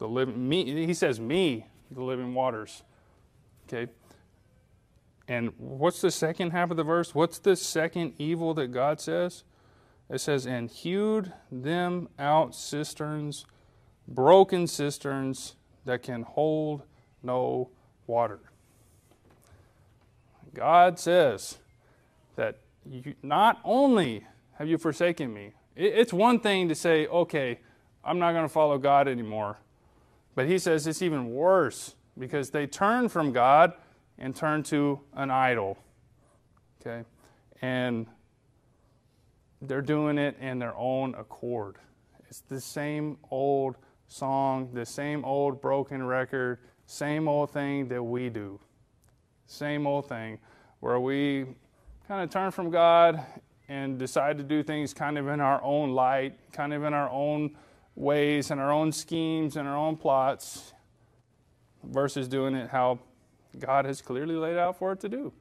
the 0.00 0.08
living 0.08 0.48
me 0.48 0.84
he 0.84 0.94
says 0.94 1.20
me 1.20 1.66
the 1.92 2.02
living 2.02 2.34
waters. 2.34 2.82
Okay? 3.68 3.92
And 5.28 5.52
what's 5.58 6.00
the 6.00 6.10
second 6.10 6.50
half 6.50 6.72
of 6.72 6.76
the 6.76 6.82
verse? 6.82 7.14
What's 7.14 7.38
the 7.38 7.54
second 7.54 8.14
evil 8.18 8.52
that 8.54 8.68
God 8.68 9.00
says? 9.00 9.44
It 10.08 10.20
says, 10.20 10.44
and 10.44 10.68
hewed 10.68 11.32
them 11.52 12.08
out 12.18 12.56
cisterns 12.56 13.46
broken 14.10 14.66
cisterns 14.66 15.54
that 15.84 16.02
can 16.02 16.22
hold 16.22 16.82
no 17.22 17.70
water. 18.06 18.40
God 20.52 20.98
says 20.98 21.58
that 22.36 22.58
you, 22.84 23.14
not 23.22 23.60
only 23.64 24.26
have 24.54 24.68
you 24.68 24.78
forsaken 24.78 25.32
me, 25.32 25.52
it, 25.76 25.92
it's 25.94 26.12
one 26.12 26.40
thing 26.40 26.68
to 26.68 26.74
say, 26.74 27.06
okay, 27.06 27.60
I'm 28.04 28.18
not 28.18 28.32
going 28.32 28.44
to 28.44 28.52
follow 28.52 28.78
God 28.78 29.06
anymore. 29.06 29.58
But 30.40 30.48
he 30.48 30.58
says 30.58 30.86
it's 30.86 31.02
even 31.02 31.34
worse 31.34 31.96
because 32.18 32.48
they 32.48 32.66
turn 32.66 33.10
from 33.10 33.30
God 33.30 33.74
and 34.18 34.34
turn 34.34 34.62
to 34.62 35.00
an 35.12 35.30
idol. 35.30 35.76
Okay? 36.80 37.06
And 37.60 38.06
they're 39.60 39.82
doing 39.82 40.16
it 40.16 40.38
in 40.40 40.58
their 40.58 40.74
own 40.74 41.14
accord. 41.14 41.76
It's 42.30 42.40
the 42.40 42.58
same 42.58 43.18
old 43.30 43.76
song, 44.08 44.70
the 44.72 44.86
same 44.86 45.26
old 45.26 45.60
broken 45.60 46.06
record, 46.06 46.60
same 46.86 47.28
old 47.28 47.50
thing 47.50 47.88
that 47.88 48.02
we 48.02 48.30
do. 48.30 48.58
Same 49.44 49.86
old 49.86 50.08
thing 50.08 50.38
where 50.78 50.98
we 50.98 51.48
kind 52.08 52.24
of 52.24 52.30
turn 52.30 52.50
from 52.50 52.70
God 52.70 53.22
and 53.68 53.98
decide 53.98 54.38
to 54.38 54.42
do 54.42 54.62
things 54.62 54.94
kind 54.94 55.18
of 55.18 55.28
in 55.28 55.38
our 55.38 55.62
own 55.62 55.90
light, 55.90 56.38
kind 56.50 56.72
of 56.72 56.84
in 56.84 56.94
our 56.94 57.10
own 57.10 57.54
ways 57.94 58.50
and 58.50 58.60
our 58.60 58.72
own 58.72 58.92
schemes 58.92 59.56
and 59.56 59.68
our 59.68 59.76
own 59.76 59.96
plots 59.96 60.72
versus 61.82 62.28
doing 62.28 62.54
it 62.54 62.70
how 62.70 62.98
God 63.58 63.84
has 63.84 64.00
clearly 64.00 64.36
laid 64.36 64.56
out 64.56 64.78
for 64.78 64.92
it 64.92 65.00
to 65.00 65.08
do. 65.08 65.32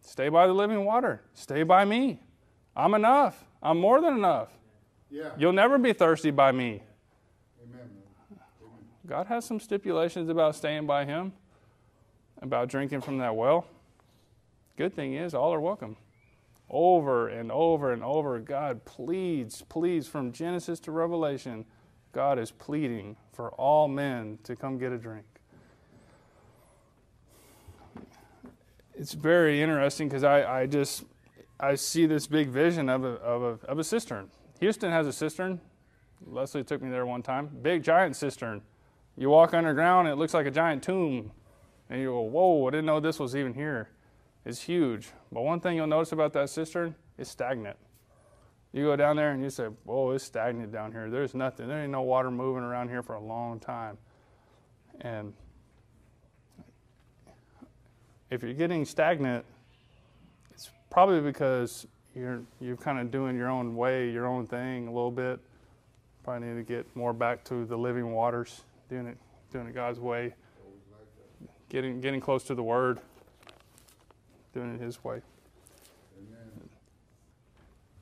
Stay 0.00 0.28
by 0.28 0.46
the 0.46 0.52
living 0.52 0.84
water. 0.84 1.22
Stay 1.34 1.62
by 1.62 1.84
me. 1.84 2.20
I'm 2.76 2.94
enough. 2.94 3.44
I'm 3.62 3.78
more 3.78 4.00
than 4.00 4.14
enough. 4.14 4.48
Yeah. 5.10 5.30
You'll 5.36 5.52
never 5.52 5.78
be 5.78 5.92
thirsty 5.92 6.30
by 6.30 6.52
me. 6.52 6.82
Amen. 7.62 7.88
God 9.06 9.26
has 9.26 9.44
some 9.44 9.60
stipulations 9.60 10.28
about 10.28 10.56
staying 10.56 10.86
by 10.86 11.04
Him, 11.04 11.32
about 12.40 12.68
drinking 12.68 13.02
from 13.02 13.18
that 13.18 13.36
well. 13.36 13.66
Good 14.76 14.94
thing 14.94 15.14
is, 15.14 15.34
all 15.34 15.52
are 15.52 15.60
welcome. 15.60 15.96
Over 16.70 17.28
and 17.28 17.52
over 17.52 17.92
and 17.92 18.02
over, 18.02 18.38
God 18.38 18.84
pleads, 18.84 19.62
pleads 19.62 20.08
from 20.08 20.32
Genesis 20.32 20.80
to 20.80 20.90
Revelation. 20.90 21.66
God 22.12 22.38
is 22.38 22.50
pleading 22.50 23.16
for 23.32 23.50
all 23.52 23.88
men 23.88 24.38
to 24.44 24.56
come 24.56 24.78
get 24.78 24.92
a 24.92 24.98
drink. 24.98 25.26
It's 28.94 29.12
very 29.12 29.60
interesting 29.60 30.08
because 30.08 30.24
I, 30.24 30.60
I 30.60 30.66
just 30.66 31.04
I 31.58 31.76
see 31.76 32.06
this 32.06 32.26
big 32.26 32.48
vision 32.48 32.88
of 32.88 33.04
a, 33.04 33.14
of, 33.20 33.42
a, 33.42 33.66
of 33.66 33.78
a 33.78 33.84
cistern. 33.84 34.30
Houston 34.60 34.90
has 34.90 35.06
a 35.06 35.12
cistern. 35.12 35.60
Leslie 36.26 36.64
took 36.64 36.82
me 36.82 36.90
there 36.90 37.06
one 37.06 37.22
time. 37.22 37.50
Big 37.62 37.82
giant 37.82 38.16
cistern. 38.16 38.62
You 39.16 39.30
walk 39.30 39.54
underground, 39.54 40.08
it 40.08 40.16
looks 40.16 40.34
like 40.34 40.46
a 40.46 40.50
giant 40.50 40.82
tomb. 40.82 41.32
And 41.90 42.00
you 42.00 42.08
go, 42.08 42.20
whoa, 42.22 42.66
I 42.66 42.70
didn't 42.70 42.86
know 42.86 43.00
this 43.00 43.18
was 43.18 43.36
even 43.36 43.54
here. 43.54 43.90
It's 44.44 44.62
huge. 44.62 45.08
But 45.30 45.42
one 45.42 45.60
thing 45.60 45.76
you'll 45.76 45.86
notice 45.86 46.12
about 46.12 46.32
that 46.32 46.50
cistern, 46.50 46.94
it's 47.16 47.30
stagnant. 47.30 47.76
You 48.72 48.84
go 48.84 48.96
down 48.96 49.16
there 49.16 49.32
and 49.32 49.42
you 49.42 49.50
say, 49.50 49.66
whoa, 49.84 50.12
it's 50.12 50.24
stagnant 50.24 50.72
down 50.72 50.92
here. 50.92 51.10
There's 51.10 51.34
nothing. 51.34 51.68
There 51.68 51.80
ain't 51.82 51.92
no 51.92 52.02
water 52.02 52.30
moving 52.30 52.62
around 52.62 52.88
here 52.88 53.02
for 53.02 53.14
a 53.14 53.20
long 53.20 53.60
time. 53.60 53.98
And 55.02 55.34
if 58.30 58.42
you're 58.42 58.54
getting 58.54 58.84
stagnant, 58.86 59.44
it's 60.52 60.70
probably 60.90 61.20
because 61.20 61.86
you're 62.14 62.42
you're 62.60 62.76
kind 62.76 62.98
of 62.98 63.10
doing 63.10 63.36
your 63.36 63.48
own 63.48 63.76
way, 63.76 64.10
your 64.10 64.26
own 64.26 64.46
thing 64.46 64.88
a 64.88 64.90
little 64.90 65.10
bit. 65.10 65.38
Probably 66.24 66.48
need 66.48 66.54
to 66.54 66.62
get 66.62 66.94
more 66.96 67.12
back 67.12 67.44
to 67.44 67.64
the 67.66 67.76
living 67.76 68.12
waters, 68.12 68.62
doing 68.88 69.06
it 69.06 69.18
doing 69.52 69.66
it 69.66 69.74
God's 69.74 70.00
way, 70.00 70.34
getting 71.68 72.00
getting 72.00 72.20
close 72.20 72.44
to 72.44 72.54
the 72.54 72.62
Word, 72.62 73.00
doing 74.52 74.74
it 74.74 74.80
His 74.80 75.02
way. 75.02 75.22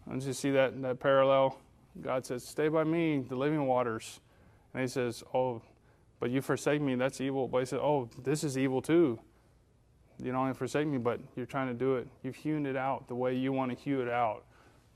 Don't 0.09 0.23
you 0.23 0.33
see 0.33 0.51
that 0.51 0.81
that 0.83 0.99
parallel? 0.99 1.59
God 2.03 2.27
says, 2.27 2.45
"Stay 2.45 2.69
by 2.69 2.85
me, 2.85 3.19
the 3.21 3.37
living 3.37 3.67
waters," 3.67 4.21
and 4.75 4.83
He 4.83 4.89
says, 4.89 5.23
"Oh, 5.33 5.63
but 6.19 6.31
you 6.31 6.43
forsake 6.43 6.83
me. 6.83 6.95
That's 6.97 7.21
evil." 7.21 7.47
But 7.49 7.59
He 7.59 7.67
said, 7.67 7.81
"Oh, 7.81 8.09
this 8.23 8.43
is 8.43 8.59
evil 8.59 8.83
too." 8.83 9.19
You 10.19 10.33
don't 10.33 10.43
only 10.43 10.55
forsake 10.55 10.87
me, 10.87 10.99
but 10.99 11.21
you're 11.35 11.47
trying 11.47 11.69
to 11.69 11.75
do 11.75 11.97
it. 11.97 12.09
You've 12.23 12.37
hewn 12.37 12.67
it 12.67 12.77
out 12.77 13.09
the 13.09 13.15
way 13.15 13.35
you 13.35 13.53
want 13.53 13.71
to 13.71 13.77
hew 13.83 14.03
it 14.03 14.09
out. 14.09 14.45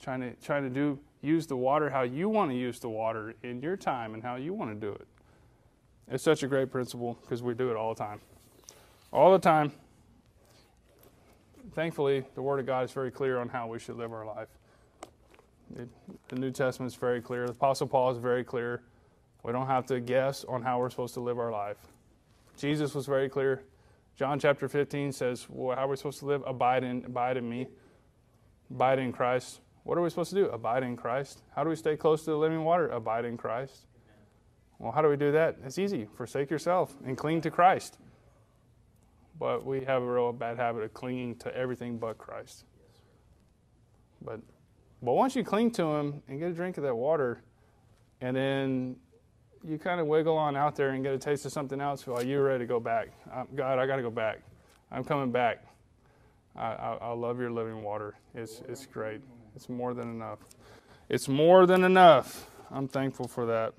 Trying 0.00 0.20
to 0.20 0.34
trying 0.42 0.64
to 0.64 0.70
do 0.70 0.98
use 1.22 1.46
the 1.46 1.56
water 1.56 1.88
how 1.88 2.02
you 2.02 2.28
want 2.28 2.50
to 2.50 2.56
use 2.56 2.78
the 2.78 2.88
water 2.88 3.34
in 3.42 3.62
your 3.62 3.76
time 3.76 4.14
and 4.14 4.22
how 4.22 4.36
you 4.36 4.52
want 4.52 4.70
to 4.70 4.86
do 4.86 4.92
it. 4.92 5.06
It's 6.08 6.22
such 6.22 6.42
a 6.42 6.46
great 6.46 6.70
principle 6.70 7.18
because 7.22 7.42
we 7.42 7.54
do 7.54 7.70
it 7.70 7.76
all 7.76 7.94
the 7.94 7.98
time. 7.98 8.20
All 9.12 9.32
the 9.32 9.38
time. 9.38 9.72
Thankfully, 11.74 12.24
the 12.36 12.42
Word 12.42 12.60
of 12.60 12.66
God 12.66 12.84
is 12.84 12.92
very 12.92 13.10
clear 13.10 13.38
on 13.38 13.48
how 13.48 13.66
we 13.66 13.80
should 13.80 13.96
live 13.96 14.12
our 14.12 14.24
life. 14.24 14.48
It, 15.76 15.88
the 16.28 16.36
New 16.36 16.52
Testament 16.52 16.92
is 16.92 16.96
very 16.96 17.20
clear. 17.20 17.46
The 17.46 17.52
Apostle 17.52 17.88
Paul 17.88 18.12
is 18.12 18.18
very 18.18 18.44
clear. 18.44 18.82
We 19.42 19.52
don't 19.52 19.66
have 19.66 19.84
to 19.86 19.98
guess 19.98 20.44
on 20.44 20.62
how 20.62 20.78
we're 20.78 20.90
supposed 20.90 21.14
to 21.14 21.20
live 21.20 21.38
our 21.38 21.50
life. 21.50 21.78
Jesus 22.56 22.94
was 22.94 23.06
very 23.06 23.28
clear. 23.28 23.64
John 24.16 24.38
chapter 24.38 24.68
15 24.68 25.10
says, 25.10 25.46
well, 25.50 25.76
how 25.76 25.86
are 25.86 25.88
we 25.88 25.96
supposed 25.96 26.20
to 26.20 26.26
live? 26.26 26.44
Abide 26.46 26.84
in, 26.84 27.04
abide 27.04 27.36
in 27.36 27.48
me. 27.48 27.66
Abide 28.70 29.00
in 29.00 29.10
Christ. 29.10 29.60
What 29.82 29.98
are 29.98 30.00
we 30.00 30.10
supposed 30.10 30.30
to 30.30 30.36
do? 30.36 30.46
Abide 30.46 30.84
in 30.84 30.96
Christ. 30.96 31.42
How 31.56 31.64
do 31.64 31.70
we 31.70 31.76
stay 31.76 31.96
close 31.96 32.24
to 32.24 32.30
the 32.30 32.36
living 32.36 32.62
water? 32.62 32.88
Abide 32.88 33.24
in 33.24 33.36
Christ. 33.36 33.86
Well, 34.78 34.92
how 34.92 35.02
do 35.02 35.08
we 35.08 35.16
do 35.16 35.32
that? 35.32 35.56
It's 35.64 35.78
easy. 35.78 36.06
Forsake 36.16 36.50
yourself 36.50 36.94
and 37.04 37.18
cling 37.18 37.40
to 37.40 37.50
Christ. 37.50 37.98
But 39.38 39.64
we 39.64 39.84
have 39.84 40.02
a 40.02 40.06
real 40.06 40.32
bad 40.32 40.56
habit 40.56 40.82
of 40.82 40.94
clinging 40.94 41.36
to 41.36 41.54
everything 41.56 41.98
but 41.98 42.18
Christ. 42.18 42.64
But 44.22 44.40
but 45.02 45.12
once 45.12 45.36
you 45.36 45.44
cling 45.44 45.70
to 45.72 45.84
him 45.84 46.22
and 46.28 46.38
get 46.38 46.50
a 46.50 46.54
drink 46.54 46.78
of 46.78 46.84
that 46.84 46.94
water, 46.94 47.42
and 48.22 48.34
then 48.34 48.96
you 49.62 49.78
kind 49.78 50.00
of 50.00 50.06
wiggle 50.06 50.36
on 50.36 50.56
out 50.56 50.76
there 50.76 50.90
and 50.90 51.04
get 51.04 51.12
a 51.12 51.18
taste 51.18 51.44
of 51.44 51.52
something 51.52 51.80
else 51.80 52.06
while 52.06 52.22
you're 52.22 52.42
ready 52.42 52.60
to 52.60 52.66
go 52.66 52.80
back. 52.80 53.08
God, 53.54 53.78
I 53.78 53.86
got 53.86 53.96
to 53.96 54.02
go 54.02 54.10
back. 54.10 54.40
I'm 54.90 55.04
coming 55.04 55.30
back. 55.30 55.64
I, 56.56 56.66
I, 56.66 56.98
I, 57.02 57.12
love 57.12 57.40
your 57.40 57.50
living 57.50 57.82
water. 57.82 58.14
It's, 58.34 58.62
it's 58.68 58.86
great. 58.86 59.20
It's 59.56 59.68
more 59.68 59.92
than 59.92 60.08
enough. 60.08 60.38
It's 61.08 61.28
more 61.28 61.66
than 61.66 61.82
enough. 61.84 62.48
I'm 62.70 62.86
thankful 62.86 63.26
for 63.26 63.46
that. 63.46 63.74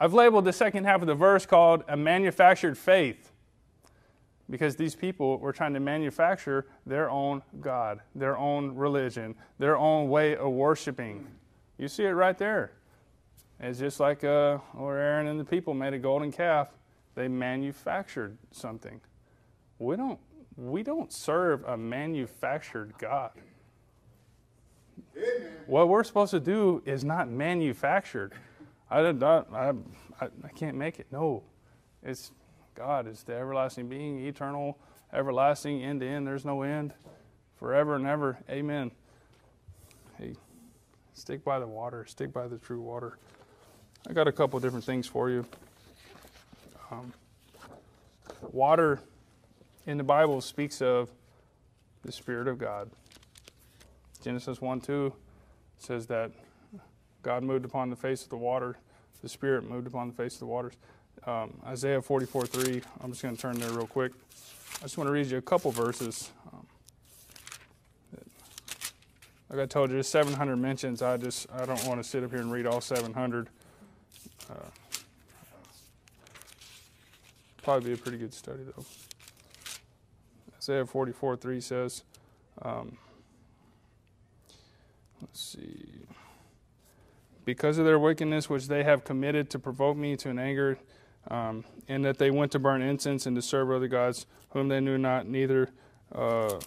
I've 0.00 0.14
labeled 0.14 0.46
the 0.46 0.52
second 0.52 0.84
half 0.84 1.00
of 1.00 1.06
the 1.06 1.14
verse 1.14 1.46
called 1.46 1.84
a 1.86 1.96
manufactured 1.96 2.76
faith 2.76 3.29
because 4.50 4.74
these 4.74 4.96
people 4.96 5.38
were 5.38 5.52
trying 5.52 5.72
to 5.74 5.80
manufacture 5.80 6.66
their 6.84 7.08
own 7.08 7.42
God, 7.60 8.00
their 8.14 8.36
own 8.36 8.74
religion, 8.74 9.36
their 9.58 9.76
own 9.76 10.08
way 10.08 10.36
of 10.36 10.50
worshiping. 10.52 11.26
You 11.78 11.88
see 11.88 12.04
it 12.04 12.10
right 12.10 12.36
there. 12.36 12.72
It's 13.60 13.78
just 13.78 14.00
like 14.00 14.24
uh, 14.24 14.58
or 14.76 14.96
Aaron 14.96 15.28
and 15.28 15.38
the 15.38 15.44
people 15.44 15.72
made 15.72 15.94
a 15.94 15.98
golden 15.98 16.32
calf. 16.32 16.68
They 17.14 17.28
manufactured 17.28 18.36
something. 18.50 19.00
We 19.78 19.96
don't 19.96 20.18
we 20.56 20.82
don't 20.82 21.12
serve 21.12 21.64
a 21.64 21.76
manufactured 21.76 22.94
God. 22.98 23.30
Amen. 25.16 25.52
What 25.66 25.88
we're 25.88 26.04
supposed 26.04 26.32
to 26.32 26.40
do 26.40 26.82
is 26.84 27.04
not 27.04 27.28
manufactured. 27.28 28.32
I, 28.90 29.00
I, 29.00 29.42
I, 29.54 29.72
I 30.20 30.48
can't 30.54 30.76
make 30.76 30.98
it. 30.98 31.06
No, 31.10 31.42
it's 32.02 32.32
God 32.74 33.06
is 33.06 33.22
the 33.22 33.34
everlasting 33.34 33.88
being, 33.88 34.24
eternal, 34.26 34.78
everlasting, 35.12 35.82
end 35.82 36.00
to 36.00 36.06
end. 36.06 36.26
There's 36.26 36.44
no 36.44 36.62
end, 36.62 36.94
forever 37.56 37.96
and 37.96 38.06
ever. 38.06 38.38
Amen. 38.48 38.90
Hey, 40.18 40.34
stick 41.14 41.44
by 41.44 41.58
the 41.58 41.66
water. 41.66 42.04
Stick 42.06 42.32
by 42.32 42.48
the 42.48 42.58
true 42.58 42.80
water. 42.80 43.18
I 44.08 44.12
got 44.12 44.28
a 44.28 44.32
couple 44.32 44.58
different 44.60 44.84
things 44.84 45.06
for 45.06 45.28
you. 45.30 45.44
Um, 46.90 47.12
water 48.50 49.00
in 49.86 49.98
the 49.98 50.04
Bible 50.04 50.40
speaks 50.40 50.80
of 50.80 51.10
the 52.02 52.12
Spirit 52.12 52.48
of 52.48 52.58
God. 52.58 52.90
Genesis 54.22 54.60
1 54.60 54.80
2 54.80 55.12
says 55.78 56.06
that 56.06 56.30
God 57.22 57.42
moved 57.42 57.64
upon 57.64 57.90
the 57.90 57.96
face 57.96 58.22
of 58.22 58.30
the 58.30 58.36
water, 58.36 58.76
the 59.22 59.28
Spirit 59.28 59.68
moved 59.68 59.86
upon 59.86 60.08
the 60.08 60.14
face 60.14 60.34
of 60.34 60.40
the 60.40 60.46
waters. 60.46 60.74
Um, 61.26 61.52
Isaiah 61.66 62.00
44 62.00 62.46
3, 62.46 62.82
I'm 63.02 63.10
just 63.10 63.22
going 63.22 63.36
to 63.36 63.40
turn 63.40 63.58
there 63.58 63.70
real 63.70 63.86
quick. 63.86 64.12
I 64.78 64.82
just 64.82 64.96
want 64.96 65.08
to 65.08 65.12
read 65.12 65.26
you 65.26 65.36
a 65.36 65.42
couple 65.42 65.70
verses. 65.70 66.30
Um, 66.50 66.66
like 69.50 69.60
I 69.60 69.66
told 69.66 69.90
you, 69.90 69.96
there's 69.96 70.08
700 70.08 70.56
mentions. 70.56 71.02
I 71.02 71.18
just 71.18 71.46
I 71.52 71.66
don't 71.66 71.84
want 71.86 72.02
to 72.02 72.08
sit 72.08 72.24
up 72.24 72.30
here 72.30 72.40
and 72.40 72.50
read 72.50 72.66
all 72.66 72.80
700. 72.80 73.48
Uh, 74.48 74.54
probably 77.62 77.90
be 77.90 77.94
a 77.94 77.96
pretty 77.98 78.18
good 78.18 78.32
study, 78.32 78.62
though. 78.64 78.84
Isaiah 80.56 80.86
44 80.86 81.36
3 81.36 81.60
says, 81.60 82.02
um, 82.62 82.96
let's 85.20 85.40
see. 85.40 85.84
Because 87.44 87.78
of 87.78 87.84
their 87.84 87.98
wickedness 87.98 88.48
which 88.48 88.68
they 88.68 88.84
have 88.84 89.04
committed 89.04 89.50
to 89.50 89.58
provoke 89.58 89.96
me 89.96 90.16
to 90.16 90.30
an 90.30 90.38
anger, 90.38 90.78
um, 91.28 91.64
and 91.88 92.04
that 92.04 92.18
they 92.18 92.30
went 92.30 92.52
to 92.52 92.58
burn 92.58 92.82
incense 92.82 93.26
and 93.26 93.36
to 93.36 93.42
serve 93.42 93.70
other 93.70 93.88
gods 93.88 94.26
whom 94.50 94.68
they 94.68 94.80
knew 94.80 94.98
not, 94.98 95.26
neither 95.26 95.70
uh, 96.14 96.58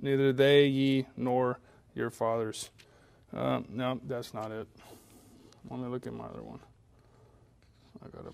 neither 0.00 0.32
they, 0.32 0.66
ye, 0.66 1.06
nor 1.16 1.58
your 1.94 2.10
fathers. 2.10 2.70
Uh, 3.34 3.60
no, 3.68 4.00
that's 4.06 4.32
not 4.32 4.50
it. 4.50 4.66
Let 5.70 5.80
me 5.80 5.88
look 5.88 6.06
at 6.06 6.12
my 6.12 6.24
other 6.24 6.42
one. 6.42 6.60
I 8.04 8.08
got 8.08 8.26
a 8.26 8.32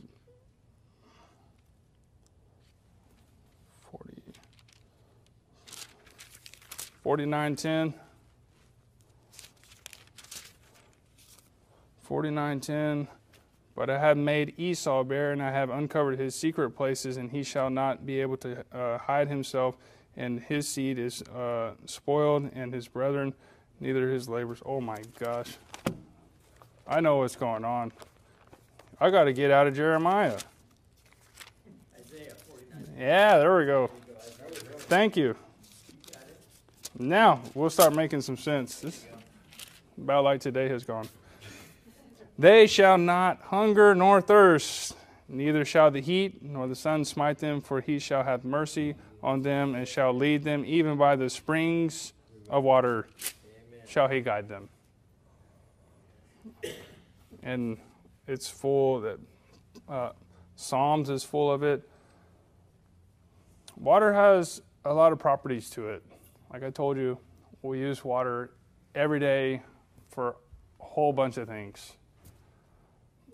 40, 3.91 4.23
4910. 7.03 7.95
4910. 12.03 13.09
But 13.77 13.91
I 13.91 13.99
have 13.99 14.17
made 14.17 14.55
Esau 14.57 15.03
bare, 15.03 15.33
and 15.33 15.43
I 15.43 15.51
have 15.51 15.69
uncovered 15.69 16.19
his 16.19 16.35
secret 16.35 16.71
places, 16.71 17.17
and 17.17 17.31
he 17.31 17.43
shall 17.43 17.71
not 17.71 18.07
be 18.07 18.21
able 18.21 18.37
to 18.39 18.65
uh, 18.73 18.99
hide 18.99 19.29
himself, 19.29 19.77
and 20.17 20.41
his 20.41 20.69
seed 20.69 20.99
is 20.99 21.23
uh, 21.23 21.73
spoiled, 21.85 22.51
and 22.55 22.73
his 22.73 22.87
brethren, 22.87 23.35
neither 23.81 24.11
his 24.11 24.29
labors. 24.29 24.63
Oh 24.65 24.81
my 24.81 24.99
gosh. 25.19 25.57
I 26.87 27.01
know 27.01 27.17
what's 27.17 27.37
going 27.37 27.65
on. 27.65 27.93
I 29.01 29.11
got 29.11 29.25
to 29.25 29.33
get 29.33 29.51
out 29.51 29.67
of 29.67 29.75
Jeremiah. 29.75 30.39
Yeah, 32.97 33.39
there 33.39 33.57
we 33.57 33.67
go. 33.67 33.91
Thank 34.87 35.17
you. 35.17 35.35
Now 36.97 37.41
we'll 37.55 37.71
start 37.71 37.93
making 37.93 38.21
some 38.21 38.37
sense. 38.37 38.81
This 38.81 39.05
about 39.99 40.23
like 40.25 40.41
today 40.41 40.69
has 40.69 40.85
gone. 40.85 41.09
They 42.39 42.67
shall 42.67 42.99
not 42.99 43.41
hunger 43.43 43.95
nor 43.95 44.21
thirst. 44.21 44.97
Neither 45.29 45.65
shall 45.65 45.91
the 45.91 46.01
heat 46.01 46.43
nor 46.43 46.67
the 46.67 46.75
sun 46.75 47.05
smite 47.05 47.39
them, 47.39 47.61
for 47.61 47.81
he 47.81 47.99
shall 47.99 48.25
have 48.25 48.45
mercy 48.45 48.95
on 49.23 49.43
them 49.43 49.75
and 49.75 49.87
shall 49.89 50.13
lead 50.13 50.45
them, 50.45 50.65
even 50.67 50.99
by 50.99 51.17
the 51.17 51.31
springs 51.31 52.13
of 52.51 52.63
water 52.63 53.09
Amen. 53.19 53.87
shall 53.87 54.09
he 54.09 54.21
guide 54.21 54.49
them. 54.49 54.69
And 57.43 57.79
it's 58.27 58.49
full 58.49 59.01
that 59.01 59.19
uh, 59.89 60.11
Psalms 60.57 61.09
is 61.11 61.25
full 61.25 61.51
of 61.51 61.63
it. 61.63 61.89
Water 63.77 64.13
has 64.13 64.63
a 64.85 64.93
lot 64.93 65.13
of 65.13 65.19
properties 65.19 65.71
to 65.71 65.89
it. 65.89 66.03
Like 66.53 66.63
I 66.63 66.71
told 66.71 66.97
you, 66.97 67.19
we 67.63 67.79
use 67.81 68.05
water 68.05 68.53
every 68.95 69.19
day 69.19 69.63
for 70.11 70.37
a 70.81 70.85
whole 70.85 71.13
bunch 71.13 71.39
of 71.39 71.49
things. 71.49 71.93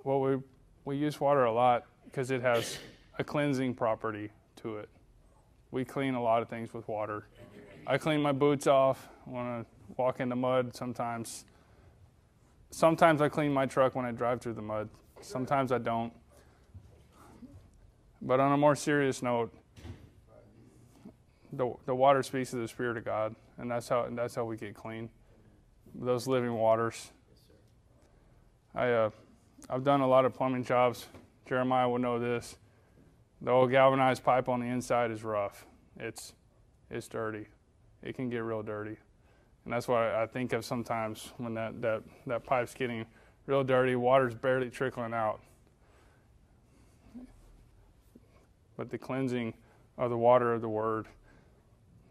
Well, 0.02 0.20
we 0.20 0.38
we 0.84 0.96
use 0.96 1.20
water 1.20 1.44
a 1.44 1.52
lot 1.52 1.84
because 2.04 2.30
it 2.30 2.40
has 2.42 2.78
a 3.18 3.24
cleansing 3.24 3.74
property 3.74 4.30
to 4.56 4.78
it. 4.78 4.88
We 5.70 5.84
clean 5.84 6.14
a 6.14 6.22
lot 6.22 6.42
of 6.42 6.48
things 6.48 6.72
with 6.72 6.88
water. 6.88 7.24
I 7.86 7.98
clean 7.98 8.20
my 8.20 8.32
boots 8.32 8.66
off 8.66 9.08
when 9.24 9.42
I 9.42 9.64
walk 9.96 10.20
in 10.20 10.28
the 10.28 10.36
mud 10.36 10.74
sometimes. 10.74 11.44
Sometimes 12.70 13.20
I 13.20 13.28
clean 13.28 13.52
my 13.52 13.66
truck 13.66 13.94
when 13.94 14.04
I 14.04 14.12
drive 14.12 14.40
through 14.40 14.54
the 14.54 14.62
mud. 14.62 14.88
Sometimes 15.20 15.70
I 15.70 15.78
don't. 15.78 16.12
But 18.22 18.40
on 18.40 18.52
a 18.52 18.56
more 18.56 18.76
serious 18.76 19.22
note, 19.22 19.52
the, 21.52 21.72
the 21.86 21.94
water 21.94 22.22
speaks 22.22 22.50
to 22.50 22.56
the 22.56 22.68
Spirit 22.68 22.96
of 22.96 23.04
God, 23.04 23.34
and 23.58 23.70
that's 23.70 23.88
how, 23.88 24.04
and 24.04 24.16
that's 24.16 24.34
how 24.34 24.44
we 24.44 24.56
get 24.56 24.74
clean. 24.74 25.08
Those 25.94 26.26
living 26.26 26.54
waters. 26.54 27.10
I, 28.74 28.90
uh, 28.90 29.10
I've 29.72 29.84
done 29.84 30.00
a 30.00 30.06
lot 30.06 30.24
of 30.24 30.34
plumbing 30.34 30.64
jobs. 30.64 31.06
Jeremiah 31.48 31.88
will 31.88 32.00
know 32.00 32.18
this. 32.18 32.56
The 33.40 33.52
old 33.52 33.70
galvanized 33.70 34.24
pipe 34.24 34.48
on 34.48 34.58
the 34.58 34.66
inside 34.66 35.12
is 35.12 35.22
rough. 35.22 35.64
It's 35.96 36.34
it's 36.90 37.06
dirty. 37.06 37.46
It 38.02 38.16
can 38.16 38.28
get 38.28 38.38
real 38.38 38.64
dirty. 38.64 38.96
And 39.64 39.72
that's 39.72 39.86
why 39.86 40.20
I 40.20 40.26
think 40.26 40.52
of 40.52 40.64
sometimes 40.64 41.32
when 41.36 41.54
that, 41.54 41.80
that, 41.82 42.02
that 42.26 42.44
pipe's 42.44 42.74
getting 42.74 43.06
real 43.46 43.62
dirty, 43.62 43.94
water's 43.94 44.34
barely 44.34 44.70
trickling 44.70 45.14
out. 45.14 45.40
But 48.76 48.90
the 48.90 48.98
cleansing 48.98 49.54
of 49.96 50.10
the 50.10 50.18
water 50.18 50.52
of 50.52 50.62
the 50.62 50.68
word, 50.68 51.06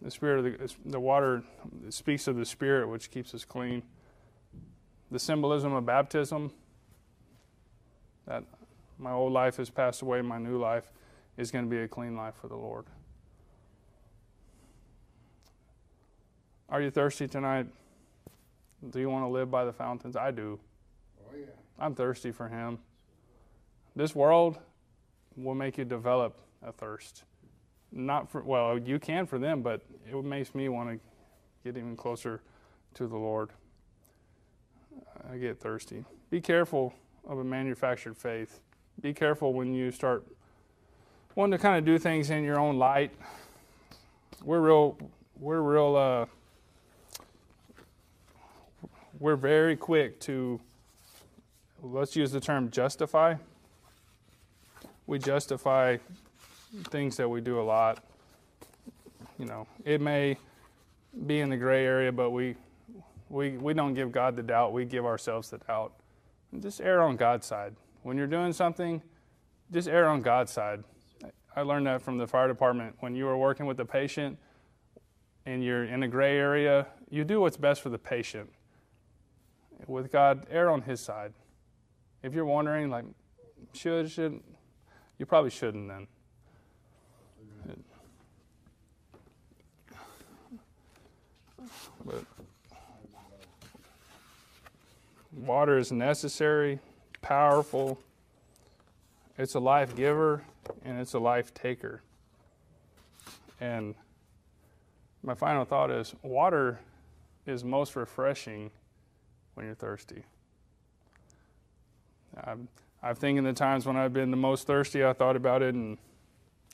the 0.02 0.12
spirit 0.12 0.46
of 0.46 0.46
the, 0.46 0.76
the 0.86 1.00
water 1.00 1.44
speaks 1.90 2.28
of 2.28 2.38
the 2.38 2.46
spirit 2.46 2.88
which 2.88 3.12
keeps 3.12 3.34
us 3.34 3.44
clean. 3.44 3.84
The 5.12 5.20
symbolism 5.20 5.74
of 5.74 5.86
baptism, 5.86 6.54
that 8.30 8.44
my 9.00 9.12
old 9.12 9.34
life 9.34 9.58
has 9.58 9.70
passed 9.70 10.04
away, 10.04 10.22
my 10.22 10.38
new 10.38 10.58
life 10.58 10.92
is 11.36 11.52
going 11.52 11.66
to 11.66 11.70
be 11.70 11.82
a 11.82 11.88
clean 11.88 12.16
life 12.16 12.36
for 12.40 12.48
the 12.48 12.56
Lord. 12.56 12.86
Are 16.70 16.80
you 16.80 16.92
thirsty 16.92 17.28
tonight? 17.28 17.66
Do 18.92 19.00
you 19.00 19.10
want 19.10 19.26
to 19.26 19.30
live 19.30 19.50
by 19.50 19.66
the 19.66 19.74
fountains? 19.74 20.16
I 20.16 20.30
do. 20.30 20.60
Oh, 21.20 21.36
yeah. 21.36 21.46
I'm 21.80 21.96
thirsty 21.96 22.32
for 22.32 22.48
Him. 22.48 22.78
This 23.96 24.14
world 24.14 24.60
will 25.36 25.56
make 25.56 25.78
you 25.80 25.86
develop 25.86 26.38
a 26.62 26.72
thirst. 26.72 27.24
Not 27.92 28.30
for, 28.30 28.44
well, 28.44 28.78
you 28.78 29.00
can 29.00 29.26
for 29.26 29.40
them, 29.40 29.64
but 29.64 29.82
it 30.08 30.24
makes 30.24 30.54
me 30.54 30.70
want 30.70 30.90
to 30.90 31.00
get 31.64 31.78
even 31.78 31.96
closer 31.96 32.42
to 32.94 33.08
the 33.08 33.18
Lord. 33.18 33.50
I 35.32 35.38
get 35.38 35.60
thirsty. 35.60 36.06
Be 36.30 36.40
careful 36.40 36.94
of 37.28 37.40
a 37.40 37.44
manufactured 37.44 38.18
faith. 38.18 38.60
Be 39.02 39.14
careful 39.14 39.54
when 39.54 39.74
you 39.74 39.92
start 39.92 40.26
wanting 41.36 41.58
to 41.58 41.62
kind 41.62 41.78
of 41.78 41.86
do 41.86 41.98
things 41.98 42.30
in 42.30 42.44
your 42.44 42.60
own 42.60 42.78
light. 42.78 43.12
We're 44.44 44.60
real, 44.60 44.98
we're 45.40 45.62
real, 45.62 45.96
uh, 45.96 46.26
we're 49.20 49.36
very 49.36 49.76
quick 49.76 50.20
to, 50.22 50.60
let's 51.82 52.16
use 52.16 52.32
the 52.32 52.40
term 52.40 52.70
justify. 52.72 53.36
We 55.08 55.20
justify 55.20 55.98
things 56.90 57.18
that 57.18 57.30
we 57.30 57.42
do 57.42 57.60
a 57.60 57.64
lot. 57.64 58.04
You 59.38 59.46
know, 59.46 59.68
it 59.86 60.02
may 60.02 60.38
be 61.26 61.40
in 61.40 61.50
the 61.50 61.58
gray 61.58 61.86
area, 61.86 62.12
but 62.12 62.32
we, 62.32 62.56
we, 63.30 63.52
we 63.52 63.74
don't 63.74 63.94
give 63.94 64.12
God 64.12 64.36
the 64.36 64.44
doubt, 64.44 64.74
we 64.74 64.86
give 64.86 65.06
ourselves 65.06 65.50
the 65.50 65.60
doubt 65.60 65.94
just 66.60 66.82
err 66.82 67.02
on 67.02 67.16
God's 67.16 67.46
side. 67.46 67.76
When 68.02 68.18
you're 68.18 68.28
doing 68.28 68.54
something, 68.54 69.02
just 69.72 69.88
err 69.88 70.08
on 70.08 70.22
God's 70.22 70.52
side. 70.52 70.84
I 71.56 71.62
learned 71.62 71.88
that 71.88 72.02
from 72.02 72.18
the 72.18 72.28
fire 72.28 72.48
department. 72.48 72.96
When 73.00 73.16
you 73.16 73.28
are 73.28 73.38
working 73.38 73.66
with 73.66 73.80
a 73.80 73.86
patient 73.86 74.38
and 75.46 75.64
you're 75.64 75.86
in 75.86 76.04
a 76.04 76.08
gray 76.08 76.38
area, 76.38 76.88
you 77.10 77.24
do 77.24 77.42
what's 77.42 77.58
best 77.58 77.82
for 77.82 77.90
the 77.90 77.98
patient. 77.98 78.52
With 79.88 80.12
God, 80.12 80.48
err 80.50 80.70
on 80.70 80.82
His 80.82 81.00
side. 81.00 81.34
If 82.24 82.34
you're 82.34 82.46
wondering, 82.46 82.90
like, 82.90 83.06
should, 83.74 84.10
should, 84.12 84.42
you 85.18 85.26
probably 85.26 85.50
shouldn't 85.50 85.88
then. 85.88 86.08
But 92.06 92.24
Water 95.32 95.78
is 95.78 95.92
necessary, 95.92 96.80
powerful, 97.22 98.00
it's 99.38 99.56
a 99.56 99.60
life 99.60 99.96
giver, 99.96 100.44
and 100.84 101.00
it's 101.00 101.14
a 101.14 101.20
life 101.20 101.54
taker. 101.54 102.02
And 103.62 103.94
my 105.24 105.36
final 105.36 105.66
thought 105.66 105.92
is 105.92 106.16
water 106.24 106.80
is 107.46 107.64
most 107.64 107.96
refreshing 107.96 108.72
when 109.54 109.66
you're 109.66 109.76
thirsty. 109.76 110.24
I'm, 112.44 112.68
I'm 113.04 113.16
thinking 113.16 113.44
the 113.44 113.54
times 113.54 113.86
when 113.86 113.98
I've 113.98 114.14
been 114.14 114.32
the 114.32 114.38
most 114.38 114.66
thirsty, 114.66 115.06
I 115.06 115.14
thought 115.14 115.36
about 115.36 115.62
it, 115.62 115.76
and 115.76 115.98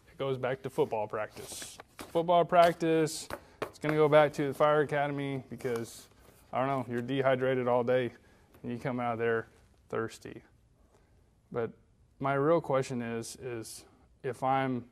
it 0.07 0.17
goes 0.17 0.37
back 0.37 0.61
to 0.63 0.69
football 0.69 1.07
practice. 1.07 1.77
Football 1.97 2.45
practice, 2.45 3.27
it's 3.61 3.79
going 3.79 3.93
to 3.93 3.97
go 3.97 4.07
back 4.07 4.31
to 4.33 4.47
the 4.47 4.53
fire 4.53 4.81
academy 4.81 5.43
because, 5.49 6.07
I 6.53 6.59
don't 6.59 6.67
know, 6.67 6.85
you're 6.91 7.01
dehydrated 7.01 7.67
all 7.67 7.83
day 7.83 8.11
and 8.65 8.73
you 8.73 8.79
come 8.79 8.99
out 8.99 9.13
of 9.13 9.19
there 9.19 9.47
thirsty. 9.89 10.41
But 11.51 11.69
my 12.19 12.33
real 12.33 12.59
question 12.59 12.99
is 12.99 13.35
is 13.35 13.85
if 14.23 14.41
I'm 14.41 14.85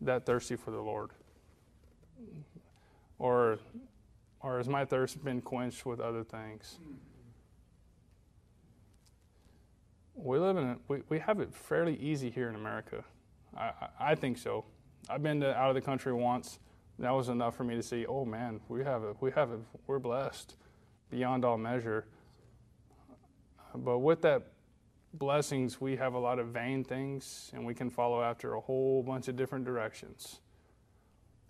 that 0.00 0.26
thirsty 0.26 0.56
for 0.56 0.72
the 0.72 0.80
Lord, 0.80 1.10
or 3.20 3.60
or 4.40 4.56
has 4.56 4.68
my 4.68 4.84
thirst 4.84 5.24
been 5.24 5.40
quenched 5.40 5.86
with 5.86 6.00
other 6.00 6.24
things? 6.24 6.78
We 10.16 10.38
live 10.38 10.56
in 10.56 10.64
a, 10.64 10.76
we, 10.88 11.02
we 11.08 11.20
have 11.20 11.38
it 11.38 11.54
fairly 11.54 11.96
easy 11.98 12.30
here 12.30 12.48
in 12.48 12.56
America. 12.56 13.04
I, 13.56 13.70
I, 14.00 14.14
think 14.16 14.36
so. 14.36 14.64
I've 15.08 15.22
been 15.22 15.40
to, 15.40 15.56
out 15.56 15.68
of 15.68 15.76
the 15.76 15.80
country 15.80 16.12
once. 16.12 16.58
That 16.98 17.12
was 17.12 17.28
enough 17.28 17.54
for 17.54 17.62
me 17.62 17.76
to 17.76 17.82
see, 17.84 18.04
oh 18.06 18.24
man, 18.24 18.58
we 18.68 18.82
have 18.82 19.04
it. 19.04 19.16
We 19.20 19.30
have 19.30 19.52
it. 19.52 19.60
We're 19.86 20.00
blessed 20.00 20.56
beyond 21.08 21.44
all 21.44 21.56
measure. 21.56 22.06
But 23.74 23.98
with 23.98 24.22
that 24.22 24.42
blessings, 25.14 25.80
we 25.80 25.96
have 25.96 26.14
a 26.14 26.18
lot 26.18 26.38
of 26.38 26.48
vain 26.48 26.84
things, 26.84 27.50
and 27.54 27.64
we 27.64 27.74
can 27.74 27.90
follow 27.90 28.22
after 28.22 28.54
a 28.54 28.60
whole 28.60 29.02
bunch 29.02 29.28
of 29.28 29.36
different 29.36 29.64
directions. 29.64 30.40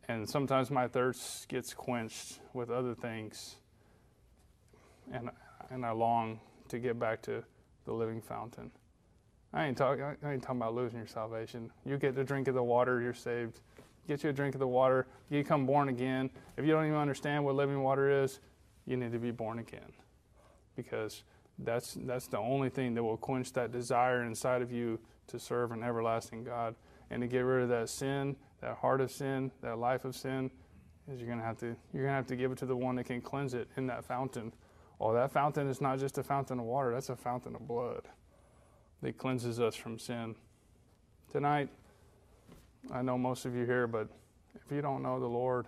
And 0.09 0.29
sometimes 0.29 0.71
my 0.71 0.89
thirst 0.89 1.49
gets 1.49 1.75
quenched 1.75 2.41
with 2.55 2.71
other 2.71 2.95
things, 2.95 3.57
and 5.13 5.31
and 5.71 5.85
I 5.85 5.91
long 5.91 6.41
to 6.69 6.79
get 6.79 6.99
back 6.99 7.21
to 7.23 7.45
the 7.85 7.93
living 7.93 8.23
fountain. 8.23 8.71
I 9.53 9.67
ain't 9.67 9.77
talking. 9.77 10.03
I 10.03 10.33
ain't 10.33 10.43
talking 10.43 10.61
about 10.61 10.75
losing 10.75 10.99
your 10.99 11.09
salvation. 11.09 11.71
You 11.85 11.99
get 11.99 12.15
the 12.15 12.25
drink 12.25 12.49
of 12.49 12.55
the 12.55 12.63
water, 12.63 13.01
you're 13.01 13.13
saved. 13.15 13.61
Get 14.07 14.25
you 14.25 14.31
a 14.31 14.33
drink 14.33 14.55
of 14.55 14.61
the 14.61 14.67
water. 14.67 15.07
You 15.29 15.43
become 15.43 15.67
born 15.67 15.91
again. 15.91 16.31
If 16.57 16.65
you 16.65 16.73
don't 16.73 16.87
even 16.87 16.97
understand 16.97 17.45
what 17.45 17.55
living 17.55 17.83
water 17.83 18.23
is, 18.23 18.41
you 18.87 18.97
need 18.97 19.13
to 19.13 19.19
be 19.19 19.31
born 19.31 19.59
again, 19.59 19.93
because 20.75 21.23
that's, 21.59 21.97
that's 22.03 22.27
the 22.29 22.39
only 22.39 22.69
thing 22.69 22.95
that 22.95 23.03
will 23.03 23.17
quench 23.17 23.53
that 23.55 23.73
desire 23.73 24.23
inside 24.25 24.63
of 24.63 24.71
you 24.71 24.99
to 25.29 25.39
serve 25.39 25.73
an 25.73 25.83
everlasting 25.83 26.45
God 26.45 26.75
and 27.11 27.21
to 27.23 27.27
get 27.27 27.41
rid 27.41 27.63
of 27.63 27.69
that 27.71 27.89
sin, 27.89 28.37
that 28.61 28.77
heart 28.77 29.01
of 29.01 29.11
sin, 29.11 29.51
that 29.63 29.79
life 29.79 30.05
of 30.05 30.15
sin. 30.15 30.51
Is 31.11 31.21
you're 31.21 31.29
gonna 31.29 31.43
have 31.43 31.59
to 31.61 31.75
you're 31.95 32.05
gonna 32.05 32.17
have 32.17 32.27
to 32.27 32.37
give 32.37 32.53
it 32.53 32.59
to 32.59 32.67
the 32.67 32.77
one 32.77 32.97
that 32.97 33.05
can 33.05 33.23
cleanse 33.23 33.55
it 33.55 33.69
in 33.79 33.87
that 33.87 34.05
fountain. 34.05 34.53
Oh, 35.01 35.15
that 35.15 35.33
fountain 35.33 35.67
is 35.67 35.81
not 35.81 35.99
just 35.99 36.19
a 36.19 36.23
fountain 36.23 36.59
of 36.59 36.67
water; 36.67 36.93
that's 36.93 37.09
a 37.09 37.17
fountain 37.17 37.55
of 37.55 37.67
blood 37.67 38.03
that 39.01 39.17
cleanses 39.17 39.59
us 39.59 39.75
from 39.75 39.99
sin. 39.99 40.35
Tonight, 41.33 41.71
I 42.93 43.01
know 43.01 43.17
most 43.17 43.47
of 43.47 43.55
you 43.55 43.65
here, 43.65 43.87
but 43.87 44.09
if 44.55 44.71
you 44.71 44.83
don't 44.83 45.03
know 45.03 45.19
the 45.19 45.27
Lord, 45.27 45.67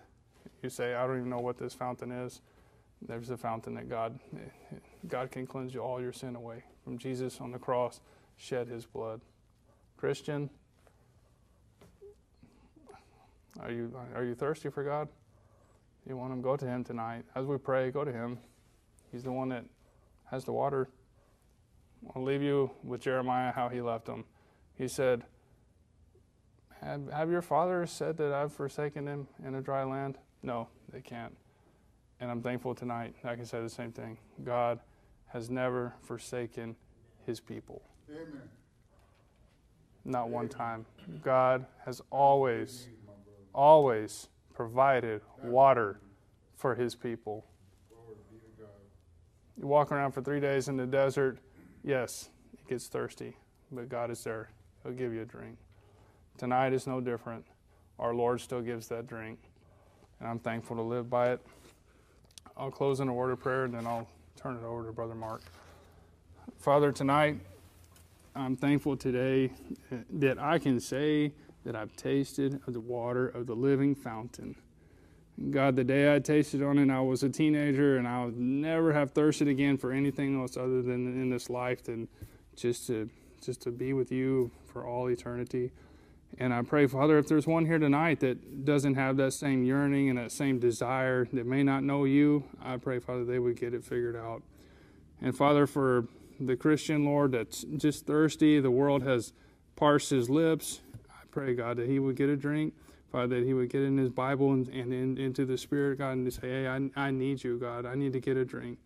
you 0.62 0.68
say, 0.68 0.94
"I 0.94 1.06
don't 1.06 1.16
even 1.16 1.30
know 1.30 1.40
what 1.40 1.56
this 1.56 1.72
fountain 1.72 2.12
is." 2.12 2.42
There's 3.06 3.30
a 3.30 3.36
fountain 3.36 3.74
that 3.74 3.88
God 3.88 4.18
God 5.08 5.30
can 5.30 5.46
cleanse 5.46 5.74
you 5.74 5.80
all 5.80 6.00
your 6.00 6.12
sin 6.12 6.36
away. 6.36 6.64
From 6.84 6.98
Jesus 6.98 7.40
on 7.40 7.50
the 7.50 7.58
cross, 7.58 8.00
shed 8.36 8.68
his 8.68 8.86
blood. 8.86 9.20
Christian, 9.96 10.50
are 13.60 13.70
you 13.70 13.94
are 14.14 14.24
you 14.24 14.34
thirsty 14.34 14.70
for 14.70 14.84
God? 14.84 15.08
You 16.06 16.16
want 16.16 16.32
him? 16.32 16.42
Go 16.42 16.56
to 16.56 16.66
him 16.66 16.84
tonight. 16.84 17.24
As 17.34 17.46
we 17.46 17.58
pray, 17.58 17.90
go 17.90 18.04
to 18.04 18.12
him. 18.12 18.38
He's 19.12 19.22
the 19.22 19.32
one 19.32 19.48
that 19.50 19.64
has 20.30 20.44
the 20.44 20.52
water. 20.52 20.88
I'll 22.14 22.22
leave 22.22 22.42
you 22.42 22.70
with 22.82 23.00
Jeremiah 23.00 23.52
how 23.52 23.68
he 23.68 23.80
left 23.80 24.08
him. 24.08 24.24
He 24.74 24.88
said, 24.88 25.24
have, 26.80 27.12
have 27.12 27.30
your 27.30 27.42
fathers 27.42 27.90
said 27.90 28.16
that 28.16 28.32
I've 28.32 28.52
forsaken 28.52 29.04
them 29.04 29.28
in 29.44 29.54
a 29.54 29.60
dry 29.60 29.84
land? 29.84 30.16
No, 30.42 30.68
they 30.90 31.02
can't. 31.02 31.36
And 32.20 32.30
I'm 32.30 32.42
thankful 32.42 32.74
tonight 32.74 33.14
I 33.24 33.34
can 33.34 33.46
say 33.46 33.60
the 33.60 33.68
same 33.68 33.92
thing. 33.92 34.18
God 34.44 34.80
has 35.28 35.48
never 35.48 35.94
forsaken 36.02 36.76
his 37.26 37.40
people. 37.40 37.82
Amen. 38.10 38.42
Not 40.04 40.28
one 40.28 40.48
time. 40.48 40.86
God 41.22 41.66
has 41.84 42.02
always, 42.10 42.88
always 43.54 44.28
provided 44.54 45.22
water 45.42 46.00
for 46.56 46.74
his 46.74 46.94
people. 46.94 47.46
You 49.60 49.66
walk 49.66 49.92
around 49.92 50.12
for 50.12 50.22
three 50.22 50.40
days 50.40 50.68
in 50.68 50.76
the 50.76 50.86
desert, 50.86 51.38
yes, 51.84 52.30
it 52.54 52.66
gets 52.66 52.88
thirsty, 52.88 53.36
but 53.70 53.90
God 53.90 54.10
is 54.10 54.24
there. 54.24 54.48
He'll 54.82 54.92
give 54.92 55.12
you 55.12 55.20
a 55.20 55.26
drink. 55.26 55.58
Tonight 56.38 56.72
is 56.72 56.86
no 56.86 57.00
different. 57.00 57.44
Our 57.98 58.14
Lord 58.14 58.40
still 58.40 58.62
gives 58.62 58.88
that 58.88 59.06
drink, 59.06 59.38
and 60.18 60.28
I'm 60.28 60.38
thankful 60.38 60.76
to 60.76 60.82
live 60.82 61.10
by 61.10 61.32
it. 61.32 61.40
I'll 62.56 62.70
close 62.70 63.00
in 63.00 63.08
a 63.08 63.12
word 63.12 63.30
of 63.30 63.40
prayer, 63.40 63.64
and 63.64 63.74
then 63.74 63.86
I'll 63.86 64.08
turn 64.36 64.56
it 64.56 64.64
over 64.64 64.86
to 64.86 64.92
Brother 64.92 65.14
Mark. 65.14 65.42
Father, 66.58 66.92
tonight, 66.92 67.38
I'm 68.34 68.56
thankful 68.56 68.96
today 68.96 69.50
that 70.14 70.38
I 70.38 70.58
can 70.58 70.80
say 70.80 71.32
that 71.64 71.74
I've 71.74 71.94
tasted 71.96 72.60
of 72.66 72.72
the 72.72 72.80
water 72.80 73.28
of 73.28 73.46
the 73.46 73.54
living 73.54 73.94
fountain. 73.94 74.56
God, 75.50 75.76
the 75.76 75.84
day 75.84 76.14
I 76.14 76.18
tasted 76.18 76.62
on 76.62 76.78
it, 76.78 76.90
I 76.90 77.00
was 77.00 77.22
a 77.22 77.28
teenager, 77.30 77.96
and 77.96 78.06
I 78.06 78.24
would 78.24 78.38
never 78.38 78.92
have 78.92 79.12
thirsted 79.12 79.48
again 79.48 79.78
for 79.78 79.92
anything 79.92 80.38
else 80.38 80.56
other 80.56 80.82
than 80.82 81.06
in 81.06 81.30
this 81.30 81.48
life 81.48 81.82
than 81.82 82.08
just 82.56 82.86
to 82.88 83.08
just 83.40 83.62
to 83.62 83.70
be 83.70 83.94
with 83.94 84.12
you 84.12 84.50
for 84.66 84.86
all 84.86 85.08
eternity. 85.08 85.70
And 86.38 86.54
I 86.54 86.62
pray, 86.62 86.86
Father, 86.86 87.18
if 87.18 87.28
there's 87.28 87.46
one 87.46 87.66
here 87.66 87.78
tonight 87.78 88.20
that 88.20 88.64
doesn't 88.64 88.94
have 88.94 89.16
that 89.18 89.32
same 89.32 89.64
yearning 89.64 90.08
and 90.08 90.18
that 90.18 90.32
same 90.32 90.58
desire, 90.58 91.26
that 91.32 91.46
may 91.46 91.62
not 91.62 91.82
know 91.82 92.04
you, 92.04 92.44
I 92.62 92.76
pray, 92.76 92.98
Father, 92.98 93.24
they 93.24 93.38
would 93.38 93.58
get 93.60 93.74
it 93.74 93.84
figured 93.84 94.16
out. 94.16 94.42
And 95.20 95.36
Father, 95.36 95.66
for 95.66 96.06
the 96.38 96.56
Christian, 96.56 97.04
Lord, 97.04 97.32
that's 97.32 97.64
just 97.76 98.06
thirsty, 98.06 98.60
the 98.60 98.70
world 98.70 99.02
has 99.02 99.32
parsed 99.76 100.10
his 100.10 100.30
lips. 100.30 100.80
I 101.10 101.24
pray, 101.30 101.54
God, 101.54 101.76
that 101.76 101.88
he 101.88 101.98
would 101.98 102.16
get 102.16 102.28
a 102.30 102.36
drink. 102.36 102.74
Father, 103.12 103.40
that 103.40 103.44
he 103.44 103.52
would 103.54 103.70
get 103.70 103.82
in 103.82 103.98
his 103.98 104.08
Bible 104.08 104.52
and, 104.52 104.68
and 104.68 104.92
in, 104.92 105.18
into 105.18 105.44
the 105.44 105.58
Spirit, 105.58 105.98
God, 105.98 106.12
and 106.12 106.32
say, 106.32 106.48
hey, 106.48 106.68
I, 106.68 106.90
I 106.94 107.10
need 107.10 107.42
you, 107.42 107.58
God. 107.58 107.84
I 107.84 107.96
need 107.96 108.12
to 108.12 108.20
get 108.20 108.36
a 108.36 108.44
drink. 108.44 108.78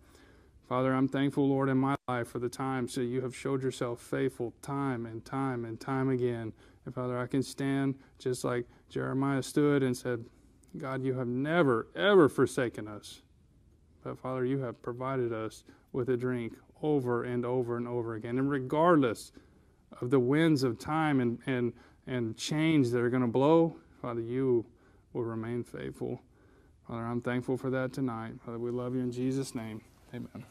Father, 0.67 0.95
I'm 0.95 1.09
thankful, 1.09 1.47
Lord, 1.47 1.69
in 1.69 1.77
my 1.77 1.95
life 2.09 2.29
for 2.29 2.39
the 2.39 2.49
times 2.49 2.95
that 2.95 3.05
you 3.05 3.21
have 3.21 3.37
showed 3.37 3.63
yourself 3.63 4.01
faithful 4.01 4.55
time 4.63 5.05
and 5.05 5.23
time 5.25 5.67
and 5.67 5.79
time 5.79 6.09
again. 6.09 6.55
And 6.85 6.95
Father, 6.95 7.19
I 7.19 7.27
can 7.27 7.43
stand 7.43 7.95
just 8.19 8.45
like 8.45 8.67
Jeremiah 8.89 9.43
stood 9.43 9.83
and 9.83 9.97
said, 9.97 10.25
God, 10.77 11.03
you 11.03 11.15
have 11.15 11.29
never, 11.29 11.89
ever 11.95 12.29
forsaken 12.29 12.89
us. 12.89 13.23
But 14.03 14.19
Father, 14.19 14.45
you 14.45 14.59
have 14.61 14.83
provided 14.83 15.33
us 15.33 15.65
with 15.93 16.11
a 16.11 16.17
drink 16.17 16.55
over 16.83 17.25
and 17.25 17.47
over 17.47 17.77
and 17.77 17.89
over 17.89 18.15
again. 18.15 18.39
And 18.39 18.51
regardless 18.51 19.33
of 20.01 20.11
the 20.11 20.21
winds 20.21 20.63
of 20.63 20.79
time 20.79 21.21
and, 21.21 21.39
and, 21.47 21.73
and 22.07 22.37
change 22.37 22.91
that 22.91 23.01
are 23.01 23.11
going 23.11 23.23
to 23.23 23.29
blow, 23.29 23.77
Father, 24.03 24.21
you 24.21 24.67
will 25.13 25.25
remain 25.25 25.63
faithful. 25.63 26.21
Father, 26.87 27.03
I'm 27.03 27.23
thankful 27.23 27.57
for 27.57 27.71
that 27.71 27.93
tonight. 27.93 28.35
Father, 28.45 28.59
we 28.59 28.71
love 28.71 28.95
you 28.95 29.01
in 29.01 29.13
Jesus' 29.13 29.55
name. 29.55 29.81
Amen. 30.13 30.45